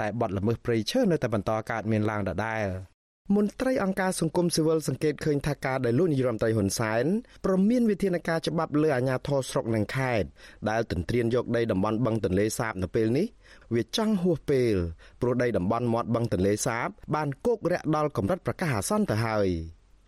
[0.00, 2.93] តែបទល្មើសព្រៃឈើនៅតែបន្តកើតមានឡើងដដែល
[3.32, 7.04] មន្ត្រីអង្គការសង្គមស៊ីវិលសង្កេតឃើញថាការដែលលោកនាយរដ្ឋមន្ត្រីហ៊ុនសែន
[7.44, 10.28] ប្រមានវិធានការច្បាប់លើអាជ្ញាធរស្រុកនិងខេត្ត
[10.70, 13.26] ដែលទន្ទ្រានយកដីតំបន់បឹងទន្លេសាបនៅពេលនេះ
[13.74, 14.74] វាចង់ហួសពេល
[15.20, 19.48] ព្រោះដីតំបន់មាត់បឹងទន្លេសាប បានគោករាក់ដល់កម្រិតប្រកាសអាសន្នទៅហើយ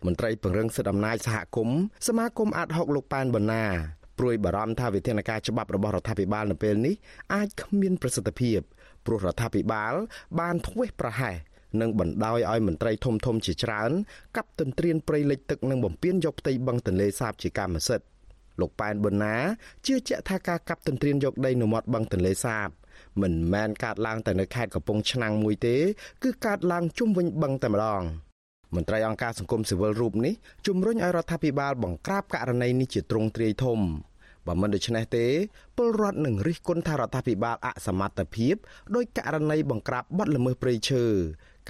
[0.05, 3.65] មន្ត្រីពង្រឹងសិទ្ធិអំណាចសហគមន៍សមាគមអាត60លោកប៉ែនបូណា
[4.19, 6.95] ព្រួយបារម្ភថាវិធានការច្បាប់របស់រដ្ឋាភិបាលនៅពេលនេះ
[7.33, 8.59] អាចគ្មានប្រសិទ្ធភាព
[9.05, 9.93] ព្រោះរដ្ឋាភិបាល
[10.39, 11.35] បានធ្វេសប្រហែស
[11.81, 13.91] និងបណ្ដោយឲ្យមន្ត្រីធំធំជាច្រើន
[14.37, 18.07] កាប់ទន្ទ្រានព្រៃលិចទឹកនិងបំពេញយកផ្ទៃបឹងទន្លេសាបជាកម្មសិទ្ធិ
[18.59, 19.35] លោកប៉ែនប៊ុនណា
[19.85, 22.69] ជឿជាក់ថាការកាប់ទន្ទ្រានយកដីនៅមាត់បឹងទន្លេសាប
[23.21, 25.75] មិនមែនកើតឡើងតែនៅខេត្តកំពង់ឆ្នាំងមួយទេ
[26.23, 28.03] គឺកើតឡើងជុំវិញបឹងតែម្ដង
[28.75, 30.33] មន្ត្រីអង្គការសង្គមស៊ីវិលរូបនេះ
[30.67, 33.79] ជំរុញឲ្យរដ្ឋាភិបាលបង្ក្រាបករណីនេះជាទ្រង់ទ្រាយធំ
[34.47, 35.25] បើមិនដូច្នេះទេ
[35.77, 38.55] ពលរដ្ឋនឹងរិះគន់ថារដ្ឋាភិបាលអសមត្ថភាព
[38.95, 41.05] ដោយករណីបង្ក្រាបបទល្មើសព្រៃឈើ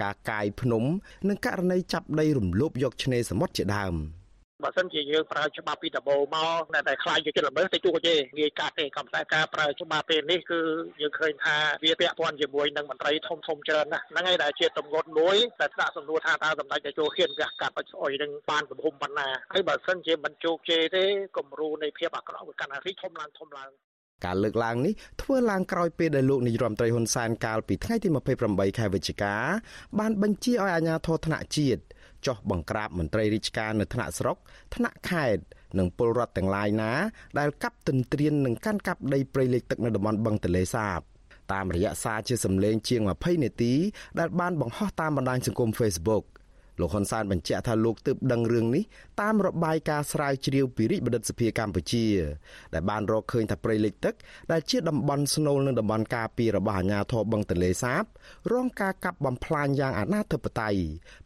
[0.00, 0.84] ការកាយភ្នំ
[1.28, 3.96] និងករណីចាប់ដីរំលោភយកឆ្នេរសមុទ្រជាដើម។
[4.64, 10.60] បើសិនជាយើងប្រើច្បាប់ពីដំបូងមកតែតែខ្លាចជាចិត្តល្មើសទៅជួទេងាយកាត់ទេកំតែការប្រើច្បាប់ពេលនេះគឺ
[11.00, 21.04] យើងឃើញថាវាពាក់ព័ន្ធជាមួយនឹងមន្ត្រីធំធំច្រើនណាស់ហ្នឹងហើយដែលជាទំងន់មួយតែស្ដាក់សំណួរថាតើសម្ដេចតេជោហ៊ានវះកាត់អុយនឹងបានទំហំប៉ុណ្ណាហើយបើសិនជាមិនជោគជ័យទេ
[21.36, 23.70] គំរូនៃភាពអាក្រក់វាកាន់តែរីកធំឡើងធំឡើង
[24.24, 28.08] ការលើកឡើងនេះធ្វើឡើងក្រោយពេលដែលលោកនាយរដ្ឋមន្ត្រីហ៊ុនសែនកាលពីថ្ងៃទី
[28.44, 29.34] 28ខែវិច្ឆិកា
[29.98, 31.80] បានបញ្ជាឲ្យអាជ្ញាធរថ្នាក់ជាតិ
[32.26, 34.36] ចោះបង្ក្រាបមន្ត្រីរាជការនៅថ្នាក់ស្រុក
[34.74, 35.42] ថ្នាក់ខេត្ត
[35.78, 36.92] និងពលរដ្ឋទាំងឡាយណា
[37.38, 41.00] ដែលកាប់ទន្ទ្រាននិងកាន់កាប់ដីព្រៃលិចទឹកនៅតំបន់បឹងទន្លេសាប
[41.52, 43.74] តាមរយៈសារជាសម្លេងជាង20នាទី
[44.18, 46.24] ដែលបានបង្ហោះតាមបណ្ដាញសង្គម Facebook
[46.80, 48.84] លោកហ៊ុនសែនបញ្ជាក់ថាលោកទើបដឹងរឿងនេះ
[49.20, 52.06] តាមរបាយការណ៍ស្រាវជ្រាវពីរាជបណ្ឌិតសភាកម្ពុជា
[52.74, 54.14] ដែលបានរកឃើញថាព្រៃលិចទឹក
[54.52, 58.04] ដែលជាតំបន់ស្នូលនិងតំបន់ការពាររបស់អាជ្ញាធរបឹងទន្លេសាប
[58.52, 60.80] រងការកាប់បំផ្លាញយ៉ាងអនាធិបតេយ្យ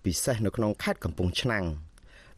[0.05, 1.67] ពិសេសនៅក្នុងខេត្តកំពង់ឆ្នាំង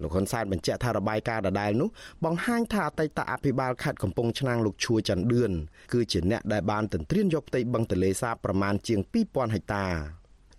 [0.03, 1.88] លោកហ៊ុនសែនបញ្ជាក់ថារបាយការណ៍ដដែលនោះ
[2.24, 5.53] បង្ហាញថាអតីតអភិបាលខេត្តកំពង់ឆ្នាំងលោកឈួរច័ន្ទឌឿន
[5.92, 9.87] គឺជាអ្នកដែលបានទន្ទ្រានយកផ្ទៃបឹងទន្លេសាបប្រមាណជាង2000ហិកតា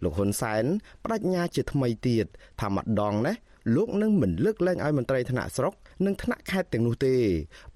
[0.05, 0.65] លោកហ៊ុនសែន
[1.03, 2.25] បដិញ្ញាជាថ្មីទៀត
[2.61, 3.33] ថាម្ដងណា
[3.75, 5.73] លោកនឹងមិនលើកលែងឲ្យមន្ត្រីថ្នាក់ស្រុក
[6.05, 7.15] និងថ្នាក់ខេត្តទាំងនោះទេ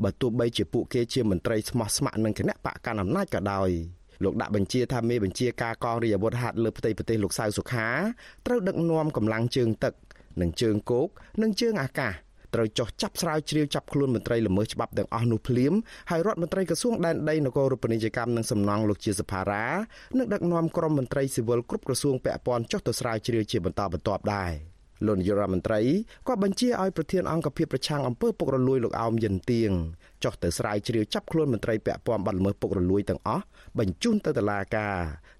[0.03, 3.69] បើទោះបីជាពួកគេជាមន្ត្រីស្មោះស្ម័គ្រនឹងគណៈបកកណ្ដាលអំណាចក៏ដោយ
[4.23, 7.87] លោកដាក់បញ្ជាថាមេបញ្ជាការកងរាជអាវុធហត្ថលើផ្ទៃប្រទេសលោកសៅសុខា
[8.45, 9.93] ត្រូវដឹកនាំកម្លាំងជើងទឹក
[10.41, 11.07] និងជើងគោក
[11.41, 12.13] និងជើងអាកាស
[12.53, 15.73] ត្រូវចោះចាប់ស្រាវជ្រាវចាប់ខ្លួនមន្ត្រីល្មើសច្បាប់ទាំងអស់នោះភ្លាម
[16.09, 19.65] ហើយរដ្ឋមន្ត្រីក្រសួងដែនដីនគររូបនីយកម្មនិងសំណង់លោកជាសភារា
[20.17, 24.53] នឹងដឹកនាំក្រុមមន្ត្រីស៊ីវិលគ្រប់ក្រសួងពាក់ព័ន្ធចុះទៅស្រាវជ្រាវជាបន្តបន្ទាប់ដែរ
[25.05, 25.79] លោកនាយរដ្ឋមន្ត្រី
[26.27, 29.71] ក៏បញ្ជាឲ្យប្រធានអង្គភិបប្រឆាំងអំពើពុករលួយលោកអោមយិនទៀង
[30.23, 33.43] ចុះទៅស្រាវជ្រាវចាប់ខ្លួនមន្ត្រីពាក់ព័ន្ធបាត់ល្មើសពុករលួយទាំងអស់
[33.79, 34.95] បញ្ជូនទៅតុលាការ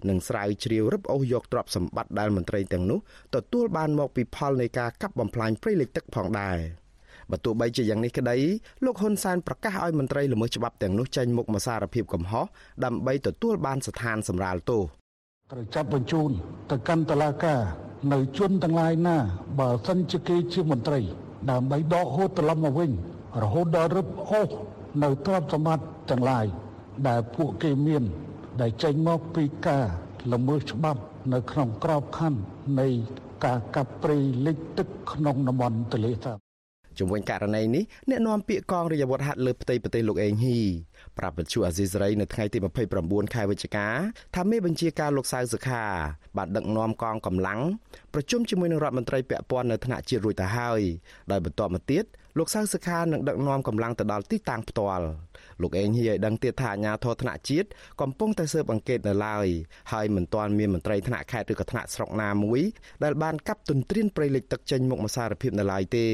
[0.08, 2.98] និងស្រាវជ្រាវរឹបអូសយកទ្រព្យសម្បត្តិដែលមន្ត្រីទាំងនោះ
[3.34, 6.58] ទទួលបានមកពីផលនៃការកាប់បំផ្លាញព្រៃលិចទឹកផងដែរ
[7.30, 8.36] បើទោះបីជាយ៉ាងនេះក្តី
[8.84, 12.44] លោកហ៊ុនសែនប្រកាសឲ្យមន្ត្រីល្មើសច្បាប់ទាំងនោះចេញមុខមកសារភាពកំហុស
[12.84, 14.82] ដើម្បីទទួលបានស្ថានសម្រាលទោស
[15.52, 16.30] ត្រូវចាប់បញ្ជូន
[16.70, 17.60] ទៅកាន់តុលាការ
[18.12, 19.16] នៅជនទាំងឡាយណា
[19.60, 21.00] បើសិនជាគេជាមន្ត្រី
[21.50, 22.90] ដើម្បីដកហូតត្រឡប់មកវិញ
[23.42, 24.48] រហូតដល់រឹបអូស
[25.02, 26.46] នៅទ្រព្យសម្បត្តិទាំងឡាយ
[27.08, 28.02] ដែលពួកគេមាន
[28.60, 29.84] ដែលចេញមកពីការ
[30.32, 31.00] ល្មើសច្បាប់
[31.32, 32.40] នៅក្នុងក្របខ័ណ្ឌ
[32.80, 32.88] នៃ
[33.44, 34.16] ការកាប់ព្រៃ
[34.46, 36.38] លិចទឹកក្នុងតំបន់ទន្លេសាប
[36.98, 40.60] ជំវិញករណីនេះអ្នកនាំពាក្យកងរាជអាវុធហត្ថលើផ្ទៃប្រទេសលោកអេងហ៊ី
[41.18, 42.58] ប្រាប់វិទ្យុអាស៊ីសេរីនៅថ្ងៃទី
[42.96, 43.86] 29ខែវិច្ឆិកា
[44.34, 45.84] ថាមេបញ្ជាការលោកសៅសុខា
[46.36, 47.60] បានដឹកនាំកងកម្លាំង
[48.14, 50.80] ប្រជុំជាមួយនឹងរដ្ឋមន្ត្រីពាក់ព័ន្ធនៅថ្នាក់ជាតិរួចទៅហើយ
[51.30, 52.04] ដោយបន្ទាប់មកទៀត
[52.38, 55.06] លោកសៅសុខានឹងដឹកនាំកម្លាំងទៅដល់ទីតាំងផ្ទាល់
[55.62, 57.68] លោកអេងហ៊ីឲ្យដឹងទៀតថាអាជ្ញាធរថ្នាក់ជាតិ
[58.00, 59.46] កំពុងតែស៊ើបអង្កេតនៅឡើយ
[59.92, 62.60] ហើយមិនទាន់មានមន្ត្រីថ្នាក់ខេត្តឬក៏ថ្នាក់ស្រុកណាមួយ
[63.04, 66.08] ដែលបានកាប់ទន្ទ្រានព្រៃលិចទឹកចេញមុខមកសារភាពនៅឡើយទេ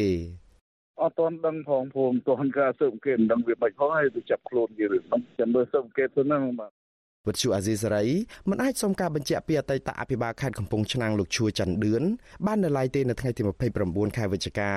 [1.03, 6.73] អត់ទាន់ដឹងផងព្រោះមិនទាន់ការស៊ើបអង្កេតមិនដឹងវាបាច់ផងហើយទៅចាប់ខ្លួនយីរឿងហ្នឹងចាំមើលស៊ើបអង្កេតទៅហ្នឹងបាទ
[7.29, 8.05] វិទ្យុអាស៊ីសេរី
[8.51, 12.03] មិនអាចសុំការបញ្ជាក់ពីអតីតអភិបាលខេត្តកំពង់ឆ្នាំងលោកឈួរច័ន្ទឌឿន
[12.47, 13.43] បាននៅឡើយទេនៅថ្ងៃទី
[13.79, 14.73] 29ខែវិច្ឆិកា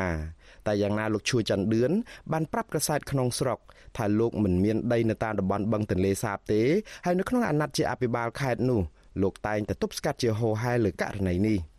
[0.68, 1.92] តែយ៉ាងណាលោកឈួរច័ន្ទឌឿន
[2.32, 3.60] បានប្រាប់ក្រសែតក្នុងស្រុក
[3.98, 6.62] ថាលោកមិនមានដីនៅតាមតំបន់បឹងទន្លេសាបទេ
[7.06, 8.82] ហើយនៅក្នុងអាណត្តិជាអភិបាលខេត្តនោះ
[9.22, 11.60] លោកតែងតែទប់ស្កាត់ជាហោហែលើករណីនេះ។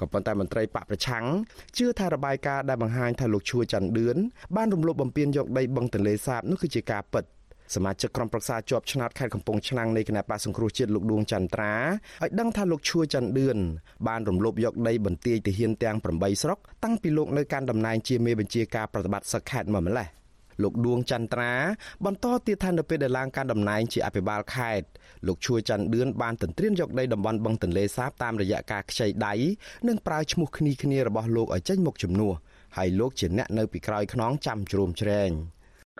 [0.00, 1.24] ក៏ប៉ុន្តែមន្ត្រីបកប្រឆាំង
[1.76, 4.16] ជឿថារបាយការណ៍ដែលបង្ហាញថាលោកឈួរច័ន្ទឌឿន
[4.56, 7.24] បានរំលោភបំពានយកដីបឹងទន្លេសាបនោះគឺជាការពិត
[7.74, 11.74] សមាជិកក្រុមប្រឹក្សាជាប់ឆ្នោតខេត្តកំពង់ឆ្នាំងនៃគណៈបកសង្គ្រោះជាតិលោកដួងចន្ទ្រា
[12.22, 13.58] ឲ្យដឹងថាលោកឈួរច័ន្ទឌឿន
[14.08, 20.08] បានរំលោភយកដីបន្ទាយទាហានទាំង8ស្រុកតាំងពីលោកនៅកាន់តំណែងជាមេបញ្ជាការប្រតិបត្តិសឹកខេត្តមកម្លេះ
[20.62, 21.52] លោកដួងចន្ទ្រា
[22.04, 24.86] បន្តទៀតថានៅពេលដែលឡើងកាន់តំណែងជាអភិបាលខេត្ត
[25.26, 29.34] លោកឈួរច័ន្ទឌឿនបានទន្ទ្រានយកដីតំបន់បឹងទន្លេសាបតាមរយៈការខ្ចីដៃ
[29.88, 32.34] និងប្រើឈ្មោះគ្នាគ្នារបស់លោកឲ្យចេញមុខជំនួស
[32.76, 35.30] ហើយលោកជាអ្នកនៅពីក្រោយខ្នងចាំជ្រោមជ្រែង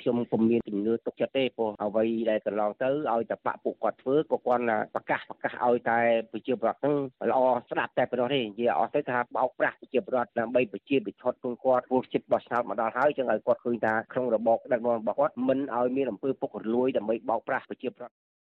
[0.00, 5.98] ខ្ញុំពុំមានជំនឿទុកចិត្តទេព្រោះអ្វីដែលកន្លងទៅឲ្យតែបាក់ពួកគាត់ធ្វើក៏គាត់ប្រកាសប្រកាសឲ្យតែ
[6.32, 6.96] ប្រជាប្រដ្ឋហ្នឹង
[7.30, 18.14] ល្អស្ដាប់តែប៉ុណ្ណោះទេនិយាយអស់ទៅថាបោកប្រាស់ប្រជាប្រដ្ឋដើម្បីប្រជាពិធដ្ឋគុំគាត់ពោះចិត្តបោះឆ្នោតមកដល់ហើយចឹងឲ្យគាត់ឃើញថាក្នុងរបបដឹកនាំរបស់គាត់មិនឲ្យមានអំពើពុករលួយដើម្បីបោកប្រាស់ប្រជាប្រដ្ឋ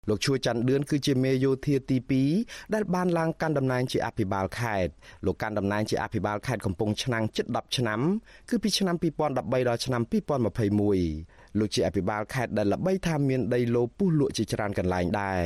[0.09, 1.97] លោកឈួច័ន្ទឌឿនគឺជាមេយោធាទី
[2.33, 4.91] 2ដែលបានឡើងកាន់តំណែងជាអភិបាលខេត្ត
[5.25, 7.99] លោកកាន់តំណែងជាអភិបាលខេត្តកំពង់ឆ្នាំងជិត10ឆ្នាំ
[8.49, 9.35] គឺពីឆ្នាំ2013
[9.67, 10.01] ដល់ឆ្នាំ
[10.81, 15.41] 2021លោកជាអភិបាលខេត្តដែលល្បីថាមានដីឡូពុះលក់ជាច្រើនកន្លែងដែរ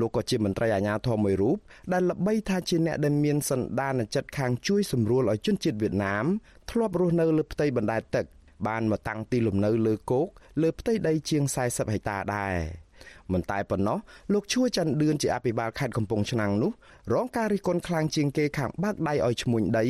[0.00, 1.56] លោកក៏ជាមន្ត្រីអាជ្ញាធរមួយរូប
[1.92, 6.24] ដែលល្បីថាជាអ្នកដែលមានសន្តានចិត្តខាងជួយសម្រួលឲ្យជនជាតិវៀតណាម
[6.70, 8.26] ធ្លាប់រស់នៅលើផ្ទៃបណ្ដែតទឹក
[8.66, 10.28] បានមកតាំងទីលំនៅលើគោក
[10.62, 12.83] លើផ្ទៃដីជាង40ហិកតាដែរ
[13.32, 13.98] មិនតែប៉ុណ្ណោះ
[14.32, 16.72] លោកឈួច័ន្ទឌឿនជាអភិបាលខេត្តកំពង់ឆ្នាំងនោះ
[17.12, 19.84] រងការរិះគន់ខ្លាំងជាងគេខាងបើកដៃឲ្យឈ្មួញដី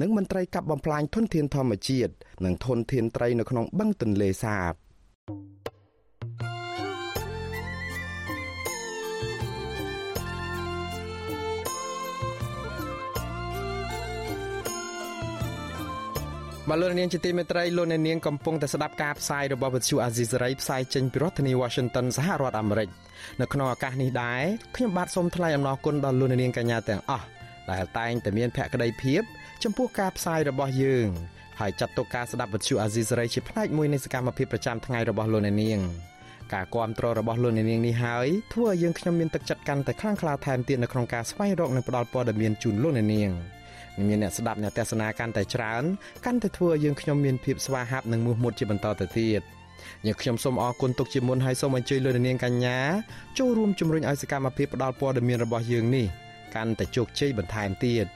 [0.00, 2.12] និងមន្ត្រីកាប់បំផ្លាញធនធានធម្មជាតិ
[2.44, 4.72] និងធនធានត្រីនៅក្នុងបឹងទន្លេសាប
[16.70, 22.88] បលូននាងជាទីមេត្រីលោកនាងកំពុងតែស្ដាប់ការផ្សាយរបស់វិទ្យុអាស៊ីសេរីផ្សាយចេញពីរដ្ឋធានី Washington សហរដ្ឋអាមេរិក
[23.40, 24.42] នៅក្នុងឱកាសនេះដែរ
[24.76, 27.26] ខ្ញុំបាទសូមថ្លែងអំណរគុណដល់លោកនាងកញ្ញាទាំងអស់
[27.70, 29.22] ដែលតែងតែមានភក្ដីភាព
[29.64, 31.08] ចំពោះការផ្សាយរបស់យើង
[31.60, 35.80] ហើយចាត់ទុកការស្ដាប់វិទ្យុអាស៊ីសេរីជាផ្នែកមួយនៃសកម្មភាពប្រចាំថ្ងៃរបស់លោកនាង
[36.54, 43.32] ការគ្រប់គ្រងរបស់លោកនាងនេះហើយធ្វើឲ្យយើងខ្ញុំមានទឹកចិត្តកាន់តែខ្លាំងក្លាថែមទៀតនៅក្នុងការស្វែងរកនិងផ្តល់ព័ត៌មានជូនលោកនាង
[44.08, 45.82] មានអ្នកស្ដាប់អ្នកទស្សនាកាន់តែច្រើន
[46.26, 49.42] កាន់តែធ្វើឲ្យយើងខ្ញុំមានភាពស្វាហាប់និងមោះមុតជាបន្តទៅទៀត
[50.06, 52.78] យើងខ្ញុំសូមអរគុណទុកជាមុនហើយសូមអញ្ជើញលោកនាងកញ្ញា
[53.38, 56.06] ចូលរួមជំរុញឲ្យសកម្មភាពផ្តល់ព័ត៌មានរបស់យើងនេះ
[56.54, 58.06] កាន់តែជោគជ័យបន្ថែមទៀត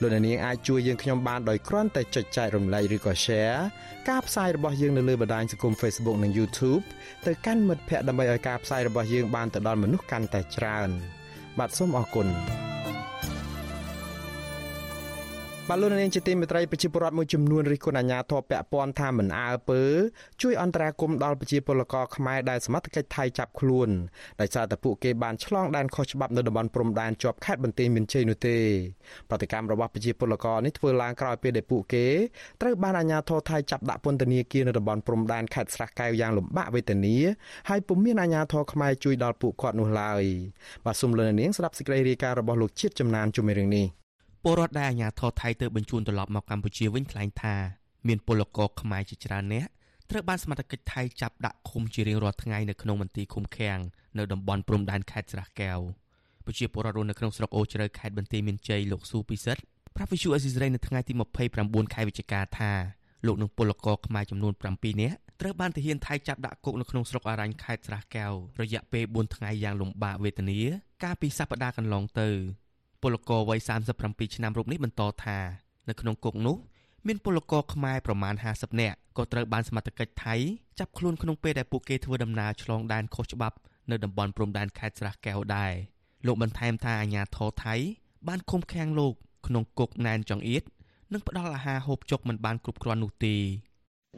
[0.00, 3.60] លោកនាងអាចជួយយើងខ្ញុំបានដោយគ្រាន់តែចុចចែករំលែកឬក៏ Share
[4.08, 6.82] ការផ្សាយរបស់យើងនៅលើបណ្ដាញសង្គម Facebook និង YouTube
[7.26, 10.90] ទៅកាន់មិត្តភ័ក្តិដើម្បីឲ្យការផ្សាយរបស់យើងបានទៅដល់មនុស្សកាន់តែច្រើន
[11.58, 12.28] បាទសូមអរគុណ
[15.70, 19.82] បាទលោកនាងជាទីមេត្រីប្រជាពលរដ្ឋមួយចំនួនរិះគន់អាជ្ញាធរពាក់ព័ន្ធថាមិនអើពើ
[20.42, 23.88] ជួយអន្តរាគមន៍ដល់ប្រជាពលករខ្មែរដែលសមត្ថកិច្ចថៃចាប់ខ្លួន
[24.40, 28.56] ដោយសារតែពួកគេបានឆ្លងដែនខុសច្បាប់នៅតំបន់ព្រំដែនជាប់ខេត្តបន្ទាយមានជ័យនោះទេ
[29.28, 32.06] ប្រតិកម្មរបស់ប្រជាពលករនេះធ្វើឡើងក្រោយពេលដែលពួកគេ
[32.60, 37.16] ត្រូវបានអាជ្ញាធរថៃចាប់ដាក់ពន្ធនាគារនៅតំបន់ព្រំដែនខេត្តស្រះកែវយ៉ាងលំបាកវេទនា
[37.68, 40.22] ហើយពុំមានអាជ្ញាធរខ្មែរជួយដល់ពួកគាត់នោះឡើយ
[40.84, 44.03] បាទសូមលោកនាងស្ដាប់សេចក្តីរាយការណ៍របស់លោកជាតិចំណានជុំរឿងនេះ
[44.46, 47.54] ពលរដ្ឋដែលអាជ្ញាធរថៃទៅបញ្ជូនត្រឡប់មកកម្ពុជាវិញថ្លែងថា
[48.08, 49.70] មានពលករខ្មែរជាច្រើននាក់
[50.10, 53.78] ត្រូវបានសមត្ថកិច្ចថៃចាប់ដាក់ឃុំជារៀងរាល់ថ្ងៃនៅក្នុងមន្ទីរឃុំឃាំង
[54.18, 55.78] នៅតំបន់ព្រំដែនខេត្តស្រះកែវ
[56.44, 59.62] ប្រជាពលរដ្ឋរស់នៅក្នុងស្រុកអូជ្រៅខេត្តបន្ទាយមានជ័យលោកស៊ូពិសិដ្ឋ
[59.96, 61.12] ប្រាប់វិសុអេស៊ីសរ៉ៃនៅថ្ងៃទី
[61.54, 62.72] 29ខែវិច្ឆិកាថា
[63.26, 70.60] លោកនឹងពលករខ្មែរចំនួន7នាក់ត្រូវបានទាហានថៃចាប់ដាក់គុកនៅក្នុងស្រុកអរ៉ាញ់ខេត្តស្រះកែវរយៈពេល4ថ្ងៃយ៉ាងលំបាកវេទនា
[71.04, 72.28] កាលពីសប្តាហ៍កន្លងទៅ
[73.04, 73.60] ពលករវ័យ
[73.96, 75.38] 37ឆ្នាំរូបនេះបន្តថា
[75.88, 76.56] នៅក្នុងគុកនោះ
[77.06, 80.34] មានពលករខ្មែរប្រមាណ50នាក់ក៏ត្រូវបានសមត្ថកិច្ចថៃ
[80.78, 83.56] ចាប់ខ្លួនក្នុងពេលដែលពួកគេធ្វើដំណើរឆ្លងដែនខុសច្បាប់
[83.90, 85.72] នៅតំបន់ព្រំដែនខេត្តស្រះកែវដែរ
[86.26, 87.74] លោកបន្ថែមថាអាញាធរថៃ
[88.28, 89.14] បានឃុំឃាំងលោក
[89.46, 90.62] ក្នុងគុកណែនចង្អៀត
[91.12, 93.36] និងផ្ដល់អាហារហូបចុកមិនបានគ្រប់គ្រាន់នោះទេ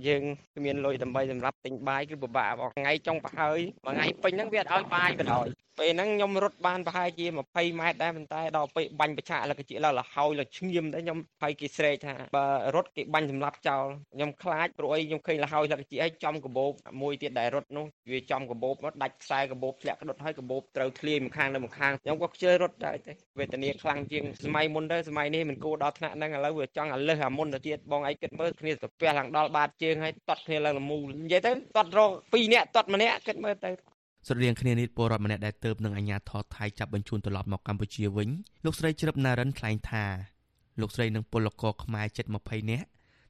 [0.07, 0.23] យើង
[0.57, 5.47] គ្មានលុយដើម្បីសម្រាប់ទិញបាយគឺពិបាកបងថ្ងៃចុងប្រហើយមួយថ្ងៃពេញហ្នឹងវាអត់ឲ្យបាយបណ្ដោយ
[5.79, 13.85] ពេលហ្នឹងខ្ញុំរត់បានប្រហែលជា20ម៉ែត្រដែរប៉ុន្តែដល់ពេលបាញ់បច្ឆាលកជាឡើងលហើយលឈៀមដែរខ្ញុំហើយគេស្រែកថាបើរត់គេបាញ់សម្លាប់ចោល
[14.15, 33.96] ខ្ញុំខ្លាចព្រោះអីខ្ញុំឃើញលហើយលកជាឲ្យចំកបោបមួយទៀតដែលរត់នោះវាចំកបោបមកដាច់ខ្សែកបោបធ្លាក់ក្ដុតហើយកបោបត្រូវធ្លាយមួយខាងទៅមួយខាងខ្ញុំក៏ខ្ជិលរត់ដែរទេវេទនាខ្លាំងជាងសម័យមុនទៅសម័យនេះមិនគួរដល់ថ្នាក់ហ្នឹងឥឡូវវាចង់ឲ្យលើសអាមុនទៅទៀតបងឯងគិតមើលគ្នាទៅផ្ទះឡើងដល់បាតជើងហើយតត់គ្នាឡើងលមូលនិយាយទៅតត់រក2នាក់តត់ម្នាក់គិតមើលទៅ
[34.29, 38.29] ស្រដៀងគ្នានេះពលរដ្ឋម្នាក់ដែលទៅនឹងអាជ្ញាធរថៃចាប់បញ្ជូនត្រឡប់មកកម្ពុជាវិញ
[38.65, 40.05] លោកស្រីជ្រឹបណារិនថ្លែងថា
[40.81, 42.87] លោកស្រីនិងពលករខ្មែរជិត20នាក់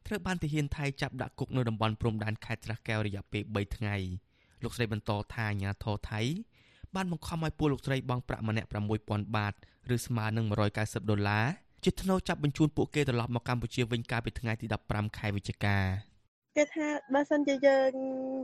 [0.06, 3.96] ត្រូវបានទាហានថៃចាប់ដាក់គុកនៅតំបន់ព្រំដែនខេត្តស្រះកែវរយៈពេល3ថ្ងៃ
[4.62, 6.20] លោកស្រីបន្តថាអាជ្ញាធរថៃ
[6.94, 8.68] បានបង្ខំឲ្យពលលោកស្រីបង់ប្រាក់ម្នាក់
[9.02, 9.54] 6000បាត
[9.94, 10.46] ឬស្មើនឹង
[10.78, 11.46] 190ដុល្លារ
[11.85, 15.78] ជាថ្នូរចាប់បញ្ជូនពួកគេត្រឡប់មកកម្ពុជាវិញកាលពីថ្ងៃទី15ខែវិច្ឆិកា
[16.56, 17.90] គេថាបើសិនជាយើង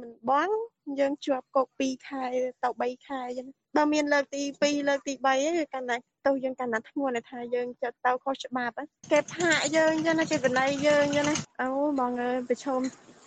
[0.02, 0.54] មិនបង់
[1.00, 2.24] យើងជាប់គុក2ខែ
[2.62, 5.96] ទៅ3ខែអញ្ចឹងបើមានលើកទី2លើកទី3ឯងកាន់តែ
[6.26, 8.74] ទៅយើងកាន់តែធ្ងន់ថាយើងចិត្តទៅខុសច្បាប់
[9.12, 11.68] គេផាកយើងអញ្ចឹងណាគេបណៃយើងអញ្ចឹងណាអូ
[12.00, 12.80] បងអើយប្រឈម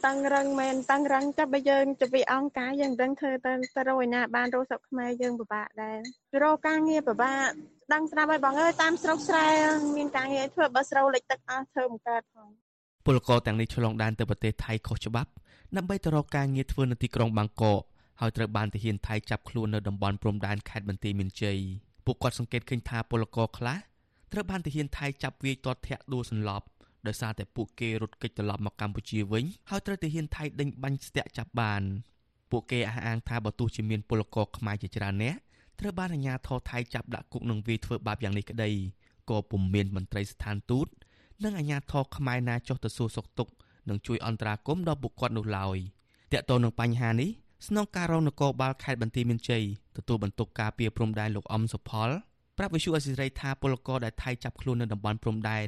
[0.05, 5.97] តឹងរឹងមែនតឹងរឹងចាប់បើយើងទៅពីអង្គការយើងមិនដឹងធ្វើទៅទៅរកឯណាបានរកស្រុកខ្មែរយើងពិបាកដែរ
[6.43, 7.47] រកការងារពិបាក
[7.93, 9.47] ដឹងស្រាប់ហើយបងអើយតាមស្រុកស្រែ
[9.95, 12.64] មានការងារធ្វើបើស្រូវលិចទឹកអស់ធ្វើមិនកើតផង
[13.05, 15.31] ពលករទាំងនេះឆ្លងដែនទៅប្រទេសថៃខុសច្បាប់
[15.77, 17.81] ដើម្បីទៅរកការងារធ្វើនៅទីក្រុងបាងកក
[18.21, 21.57] ហើយត្រូវបានទាហានថៃចាប់ខ្លួននៅតំបន់ព្រំដែនខេត្តបន្ទាយមានជ័យ
[22.05, 23.77] ពួកគាត់សង្កេតឃើញថាពលករខ្លះ
[24.31, 26.65] ត្រូវបានទាហានថៃចាប់វាយទាត់ធាក់ដួលសន្លប់
[27.07, 31.81] ដោយសារតែពួកគេរត់គេចត្រឡប់មកកម្ពុជាវិញហើយត្រូវទាហានថៃដេញបាញ់ស្ទាក់ចាប់បាន
[32.51, 35.39] ពួកគេអះអាងថាបើទោះជាមានពលករខ្មែរជាច្រើននាក់
[35.79, 38.71] ត្រូវបានអាជ្ញាធរថៃចាប់ដាក់គុកនឹងវាយធ្វើបាបយ៉ាងនេះក្តី
[39.29, 40.87] ក៏ពុំមានមន្ត្រីស្ថានទូត
[41.43, 43.51] និងអាជ្ញាធរខ្មែរណាចុះទៅសួរសុខទុក្ខ
[43.89, 45.77] និងជួយអន្តរាគមន៍ដល់ពួកគាត់នោះឡើយ
[46.33, 47.29] តាក់ទងនឹងបញ្ហានេះ
[47.67, 49.63] ស្នងការរងនគរបាលខេត្តបន្ទាយមានជ័យ
[49.97, 52.09] ទទួលបន្ទុកការពារព្រំដែនលោកអំសុផល
[52.57, 55.67] ប្រាប់វិសុអសិរ័យថាពលករដែលថៃចាប់ខ្លួននៅតំបន់ព្រំដែន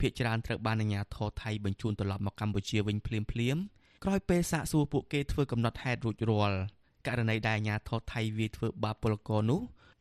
[0.00, 3.56] ភ ieck ច្រើនត្រូវបានអាជ្ញាធរថៃបញ្ជូនត្រឡប់មកកម្ពុជាវិញភ្លាមភ្លាម
[4.04, 6.58] ក្រោយពេលសាកសួរពួកគេធ្វើកំណត់ហេតុរួចរាល់
[7.06, 9.60] ករណីដែលអាជ្ញាធរថៃវាយធ្វើបាបពលករនោះ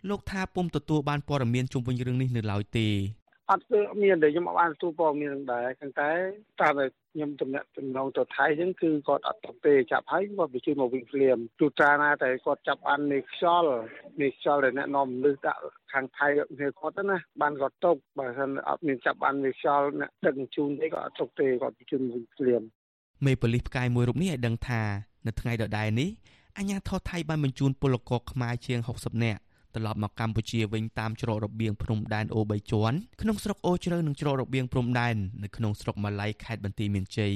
[0.10, 2.88] លោកថាពុំទទួលបានព័ត៌មានជុំវិញរឿងនេះនៅឡើយទេ
[3.52, 6.12] អត់គឺមានតែខ្ញុំអត់បានទទួលព័ត៌មាននឹងដែរប៉ុន្តែ
[6.62, 13.72] តាមតែខ្ញុំតំណាក់តំណងទៅថៃហ្នឹងគឺគាត់អត់ទៅទេចាប់ហើយគាត់បញ្ជូនមកវិញភ្លាមទូតាណាតែគាត់ចាប់បាននៃខ្យល់
[14.22, 15.62] នៃខ្យល់ដែលអ្នកនាំមនុស្សដាក់
[15.94, 22.62] ខាងថៃគ្នាគាត់ណាបានគាត់ຕົកបើមិនអត់មានចាប់បាននៃខ្យល់អ្នកដឹកជូនទេគាត់អត់ຕົកទេគាត់បញ្ជូនវិញភ្លាម
[23.26, 24.82] មេប៉ូលីសផ្កាយមួយរូបនេះឲ្យដឹងថា
[25.28, 26.10] នៅថ្ងៃដដែលនេះ
[26.58, 29.42] អាជ្ញាធរថៃបានបញ្ជូនពលករខ្មែរជាង60នាក់
[29.76, 37.34] ត្រឡប់មកកម្ពុជាវិញតាមច្រករបៀងភ្នំដែនអូ3ជាន់ក្នុងស្រុកអូជ្រៅនិងច្រករបៀងព្រំដែននៅក្នុងស្រុកម៉ាឡៃខេត្តបន្ទាយមានជ័យ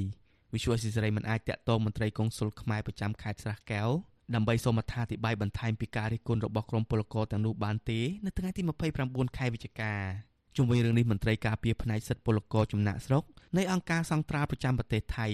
[0.54, 3.90] វិសុវស៊ីសេរីមិនអាចតាក់ទងមន្ត្រីកុងស៊ុលខ្មែរប្រចាំខេត្តស្រះកែវ
[4.36, 8.62] ដើម្បីសូមអត្ថាធិប្បាយបន្ថែមពីការរិះគន់របស់ក្រុមពលករទាំងនោះបានទេនៅថ្ងៃទី
[9.00, 9.94] 29ខែវិច្ឆិកា
[10.56, 13.24] ជុំវិញរឿងនេះមន្ត្រីការពារផ្នែកសិទ្ធិពលករចំណាក់ស្រុក
[13.58, 15.28] នៃអង្គការសង្ត្រាប្រចាំប្រទេសថៃ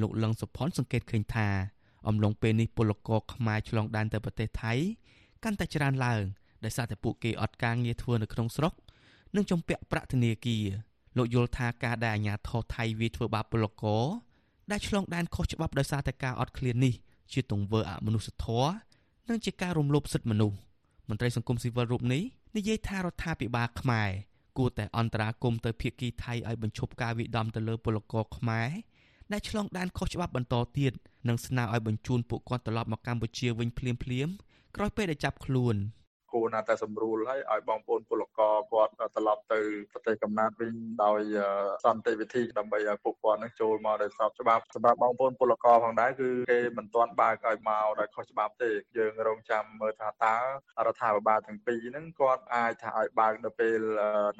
[0.00, 1.48] លោកលឹងសុផុនសង្កេតឃើញថា
[2.08, 4.72] អំឡុងពេលនេះពលករខ្មែរឆ្លងដែនទៅប្រទេសថៃ
[5.44, 6.22] កាន់តែច្រើនឡើង
[6.64, 8.72] ដោយសារតែពួកគេអត់ការងារធ្វើនៅក្នុងស្រុក
[9.36, 10.64] និងចំពាក់ប្រាក់ធនាគារ
[11.16, 14.04] លោកយល់ថាការដែលអាជ្ញាធរថៃវាធ្វើបាបពលករ
[14.70, 16.94] ដែលឆ្លងដែនខុសច្បាប់ដោយសារតែការអត់ឃ្លាននេះ
[17.32, 18.72] ជាទង្វើអមនុស្សធម៌
[19.28, 20.56] និងជាការរំលោភសិទ្ធិមនុស្ស
[21.08, 22.22] មន្ត្រីសង្គមស៊ីវិលរូបនេះ
[22.56, 24.10] និយាយថារដ្ឋាភិបាលខ្មែរ
[24.58, 28.68] គួរតែអន្តរាគមទៅភៀកគីថៃឲ្យបញ្ឈប់ការវិដំទៅលើពលករខ្មែរ
[29.32, 30.92] ដែលឆ្លងដែនខុសច្បាប់បន្តទៀត
[31.28, 34.34] និងស្នើឲ្យបញ្ជូនពួកគាត់ត្រឡប់មកកម្ពុជាវិញភ្លាមៗ
[34.76, 35.76] ក្រោយពេលដែលចាប់ខ្លួន។
[36.32, 39.60] គួរណាស់តែសម្រួលឲ្យឲ្យបងប្អូនពលករគាត់ត្រឡប់ទៅ
[39.92, 41.20] ប្រទេសកំណើតវិញដោយ
[41.84, 50.36] សន្តិវិធីដើម្បីឲ្យពួកគាត់នឹងចូលមកដោយស្របច្បាប់សម្រាប់បងប្អូនពលករផងដែរគឺគេមិនទាន់បើកឲ្យមកដោយខុសច្បាប់ទេយើងរងចាំមើលថាតើ
[50.86, 53.80] រដ្ឋាភិបាលទាំងពីរហ្នឹងគាត់អាចថាឲ្យបើកនៅពេល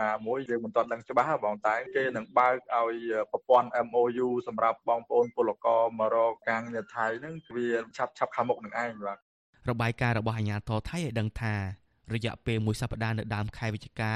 [0.03, 2.97] ណាមួយយើងមិនទាន់ដឹងច្បាស់បងតែគេនឹងបើកឲ្យ
[3.33, 9.19] ប្រព័ន្ធ MOU សម្រាប់បងប្អូនពលករមករកការងារថៃហ្នឹងវាឆាប់ឆាប់ខាងមុខនឹងឯងបាទ
[9.71, 11.82] របាយការណ៍របស់អាជ្ញាធរថៃឲ្យដឹងថា
[12.15, 14.13] រយៈពេលមួយសប្តាហ៍នៅដើមខែវិច្ឆិកា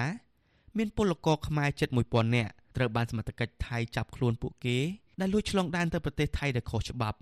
[0.76, 4.78] មានពលករខ្មែរជិត1000នាក់ត្រូវបានសមត្ថកិច្ចថៃចាប់ខ្លួនពួកគេ
[5.20, 7.18] ដែលលួចឆ្លងដែនទៅប្រទេសថៃដោយខុសច្បាប់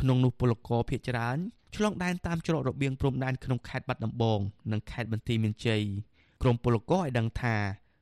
[0.00, 1.38] ក្នុងនោះពលករភៀសច្រើន
[1.76, 4.40] ឆ្លងដែនតាមច្រករបៀងព្រំដែនក្នុងខេត្តបាត់ដំបង
[4.72, 5.82] និងខេត្តបន្ទាយមានជ័យ
[6.42, 7.56] ក្រមពលករឲ្យដឹងថា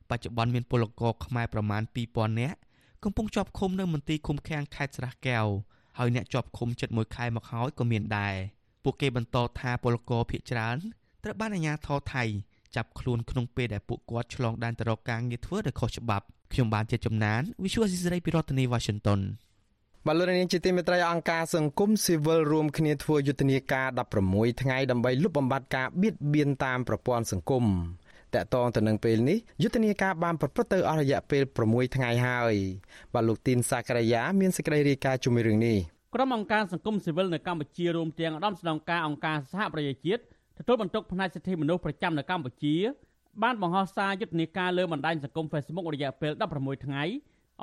[0.09, 2.57] បច្ចុប្បន្នមានពលករខ្មែរប្រមាណ2000នាក់
[3.03, 5.45] កំពុងជាប់ឃុំនៅមន្ទីរឃុំឃាំងខេត្តស្រះកែវ
[5.97, 8.35] ហើយអ្នកជាប់ឃុំជិត1ខែមកហើយក៏មានដែរ
[8.83, 10.77] ពួកគេបន្តថាពលករភៀសច្រើន
[11.23, 12.23] ត្រូវបានអាជ្ញាធរថៃ
[12.75, 19.19] ចាប់ខ្លួនក្នុងពេលដែលពួកគាត់ឆ្លងដែនទៅរកការងារធ្វើដោយខុសច្បាប់ខ្ញុំបានជាចំណាន Visual Assisray ពីរដ្ឋធានី Washington
[20.07, 23.87] បលរនាងជាទីមេត្រីអង្គការសង្គមស៊ីវិលរួមគ្នាធ្វើយុទ្ធនាការ
[24.25, 27.65] 16ថ្ងៃដើម្បីលុបបំបាត់ការបៀតបៀនតាមប្រព័ន្ធសង្គម
[28.35, 32.55] តកតងទៅនឹងពេលនេះយុទ្ធនាការបានប្រព្រឹត្តទៅអស់រយៈពេល6ថ្ងៃហើយ
[33.13, 35.77] បាទលោកទីនសាករយាមានសេចក្តីរាយការណ៍ជុំវិញរឿងនេះ
[36.15, 40.23] ក្រុមអង្គការសង្គមស៊ីវិលនៅកម្ពុជារួមទាំងឧត្តមស្នងការអង្គការសហប្រជាជាតិ
[40.63, 42.75] ទទួលបន្ទុកផ្នែកសិទ្ធិមនុស្សប្រចាំនៅកម្ពុជា
[43.43, 47.03] បានបង្ហោះសារយុទ្ធនាការលើបណ្ដាញសង្គម Facebook រយៈពេល16ថ្ងៃ